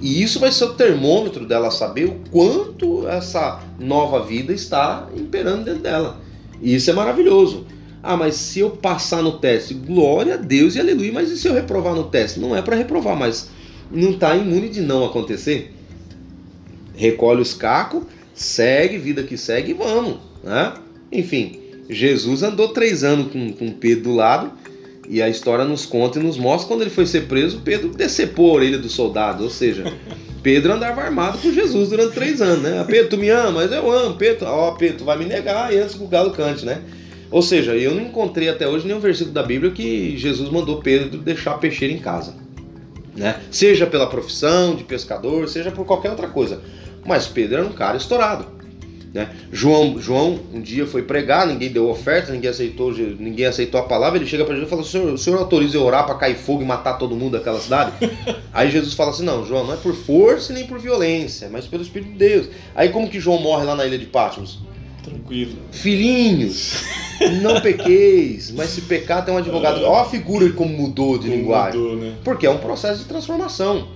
[0.00, 5.66] E isso vai ser o termômetro dela saber o quanto essa nova vida está imperando
[5.66, 6.18] dentro dela.
[6.62, 7.66] E isso é maravilhoso.
[8.02, 11.12] Ah, mas se eu passar no teste, glória a Deus e aleluia.
[11.12, 12.40] Mas e se eu reprovar no teste?
[12.40, 13.50] Não é para reprovar, mas
[13.90, 15.74] não está imune de não acontecer.
[16.96, 20.16] Recolhe os cacos, segue, vida que segue e vamos.
[20.42, 20.72] Né?
[21.12, 24.52] Enfim, Jesus andou três anos com, com Pedro do lado
[25.08, 28.50] e a história nos conta e nos mostra quando ele foi ser preso, Pedro decepou
[28.50, 29.84] a orelha do soldado, ou seja,
[30.42, 32.84] Pedro andava armado com Jesus durante três anos, né?
[32.86, 33.50] Pedro, tu me ama?
[33.62, 34.46] Mas eu amo, Pedro.
[34.46, 36.82] Ó, oh, Pedro, tu vai me negar e antes que o galo cante, né?
[37.30, 41.18] Ou seja, eu não encontrei até hoje nenhum versículo da Bíblia que Jesus mandou Pedro
[41.18, 42.34] deixar peixeiro em casa.
[43.16, 43.40] Né?
[43.50, 46.60] Seja pela profissão de pescador, seja por qualquer outra coisa.
[47.06, 48.46] Mas Pedro era um cara estourado.
[49.14, 49.28] Né?
[49.52, 54.18] João, João um dia foi pregar, ninguém deu oferta, ninguém aceitou, ninguém aceitou a palavra.
[54.18, 56.34] Ele chega para Jesus e fala: o senhor, o senhor autoriza eu orar para cair
[56.34, 57.92] fogo e matar todo mundo daquela cidade?
[58.52, 61.84] Aí Jesus fala assim: Não, João, não é por força nem por violência, mas pelo
[61.84, 62.48] Espírito de Deus.
[62.74, 64.58] Aí como que João morre lá na ilha de Patmos?
[65.04, 65.58] Tranquilo.
[65.70, 66.82] Filhinhos,
[67.40, 69.80] não pequeis, mas se pecar tem um advogado.
[69.84, 71.80] Olha a figura de como mudou de como linguagem.
[71.80, 72.14] Mudou, né?
[72.24, 73.86] Porque é um processo de transformação.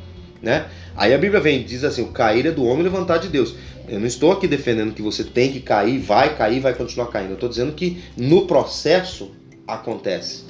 [0.40, 0.66] Né?
[0.96, 3.56] Aí a Bíblia vem diz assim: o cair é do homem levantar de Deus.
[3.88, 7.30] Eu não estou aqui defendendo que você tem que cair, vai cair, vai continuar caindo.
[7.30, 9.30] Eu estou dizendo que no processo
[9.66, 10.44] acontece.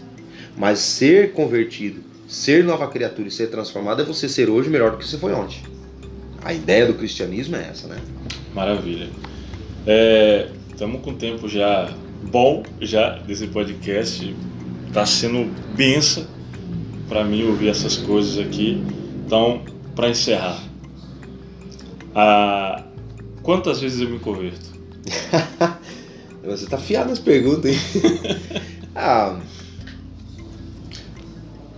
[0.56, 4.96] Mas ser convertido, ser nova criatura e ser transformado é você ser hoje melhor do
[4.98, 5.62] que você foi ontem.
[6.42, 7.98] A ideia do cristianismo é essa, né?
[8.54, 9.08] Maravilha.
[10.72, 14.34] Estamos é, com tempo já bom já desse podcast.
[14.88, 16.26] Está sendo benção
[17.08, 18.82] para mim ouvir essas coisas aqui.
[19.24, 19.62] Então,
[19.94, 20.62] para encerrar,
[22.14, 22.84] a...
[23.48, 24.78] quantas vezes eu me converto?
[26.44, 27.78] Você está fiado nas perguntas, hein?
[28.94, 29.40] ah,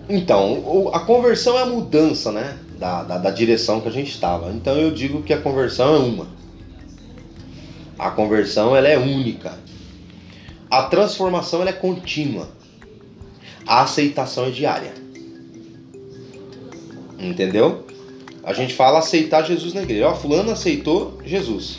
[0.08, 2.58] então, a conversão é a mudança, né?
[2.76, 4.50] Da, da, da direção que a gente estava.
[4.50, 6.26] Então eu digo que a conversão é uma.
[7.96, 9.56] A conversão ela é única.
[10.68, 12.48] A transformação ela é contínua.
[13.64, 14.92] A aceitação é diária.
[17.16, 17.86] Entendeu?
[18.42, 20.08] A gente fala aceitar Jesus na igreja.
[20.08, 21.78] Ó, fulano aceitou Jesus.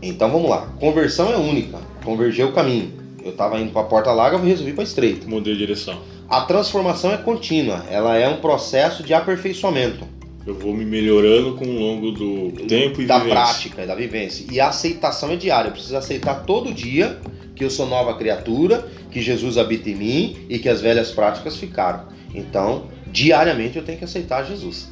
[0.00, 0.72] Então vamos lá.
[0.80, 1.78] Conversão é única.
[2.04, 2.92] Convergeu o caminho.
[3.24, 5.28] Eu estava indo para a porta larga, eu resolvi para estreita.
[5.28, 6.00] Mudei a direção.
[6.28, 7.84] A transformação é contínua.
[7.88, 10.04] Ela é um processo de aperfeiçoamento.
[10.44, 13.40] Eu vou me melhorando com o longo do tempo e da vivência.
[13.40, 14.46] prática, da vivência.
[14.50, 15.68] E a aceitação é diária.
[15.68, 17.20] Eu preciso aceitar todo dia
[17.54, 21.56] que eu sou nova criatura, que Jesus habita em mim e que as velhas práticas
[21.56, 22.06] ficaram.
[22.34, 24.88] Então, diariamente eu tenho que aceitar Jesus.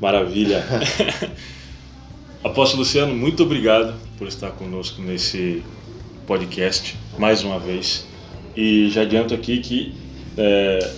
[0.00, 0.64] Maravilha.
[2.42, 5.62] Apóstolo Luciano, muito obrigado por estar conosco nesse
[6.26, 8.06] podcast mais uma vez.
[8.56, 9.92] E já adianto aqui que
[10.36, 10.92] é,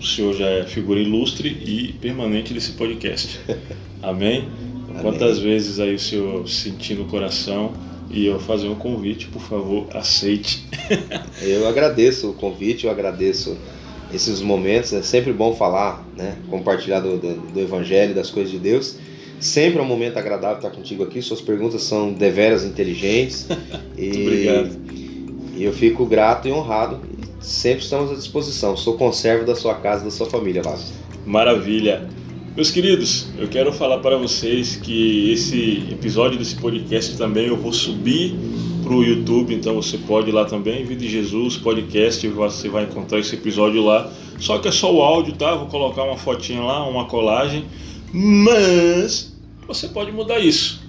[0.00, 3.38] o senhor já é figura ilustre e permanente desse podcast.
[4.02, 4.48] Amém?
[4.88, 5.02] Amém.
[5.02, 7.74] Quantas vezes aí o senhor sentir no coração
[8.10, 10.66] e eu fazer um convite, por favor, aceite.
[11.42, 13.58] eu agradeço o convite, eu agradeço
[14.12, 14.92] esses momentos.
[14.92, 16.36] É sempre bom falar, né?
[16.48, 18.96] Compartilhar do, do, do Evangelho, das coisas de Deus.
[19.40, 21.22] Sempre é um momento agradável estar contigo aqui.
[21.22, 23.46] Suas perguntas são deveras inteligentes.
[23.96, 24.78] e, obrigado.
[25.56, 27.00] E eu fico grato e honrado
[27.40, 28.76] sempre estamos à disposição.
[28.76, 30.92] Sou conservo da sua casa, da sua família, Vasco.
[31.26, 32.08] Maravilha.
[32.54, 37.72] Meus queridos, eu quero falar para vocês que esse episódio desse podcast também eu vou
[37.72, 38.36] subir
[38.88, 42.84] para o YouTube, então você pode ir lá também, Vida de Jesus Podcast, você vai
[42.84, 44.10] encontrar esse episódio lá.
[44.38, 45.54] Só que é só o áudio, tá?
[45.54, 47.66] Vou colocar uma fotinha lá, uma colagem,
[48.10, 49.36] mas
[49.66, 50.80] você pode mudar isso.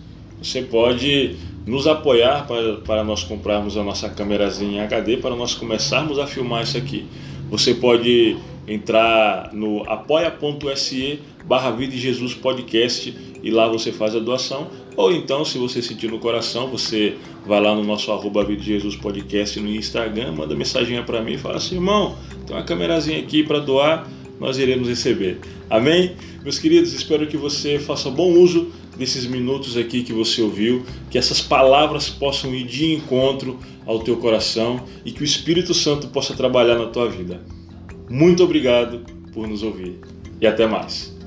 [0.41, 1.35] Você pode
[1.67, 6.63] nos apoiar para, para nós comprarmos a nossa câmerazinha HD para nós começarmos a filmar
[6.63, 7.05] isso aqui.
[7.51, 14.19] Você pode entrar no apoia.se barra Vida de Jesus Podcast e lá você faz a
[14.19, 14.67] doação.
[14.99, 17.15] Ou então, se você sentir no coração, você
[17.47, 21.35] vai lá no nosso arroba Vida de Jesus Podcast no Instagram, manda mensagem para mim
[21.35, 25.39] e fala assim, irmão, tem uma câmerazinha aqui para doar, nós iremos receber.
[25.69, 26.17] Amém?
[26.43, 31.17] Meus queridos, espero que você faça bom uso desses minutos aqui que você ouviu, que
[31.17, 36.33] essas palavras possam ir de encontro ao teu coração e que o Espírito Santo possa
[36.33, 37.41] trabalhar na tua vida.
[38.09, 38.99] Muito obrigado
[39.31, 39.97] por nos ouvir
[40.41, 41.17] e até mais.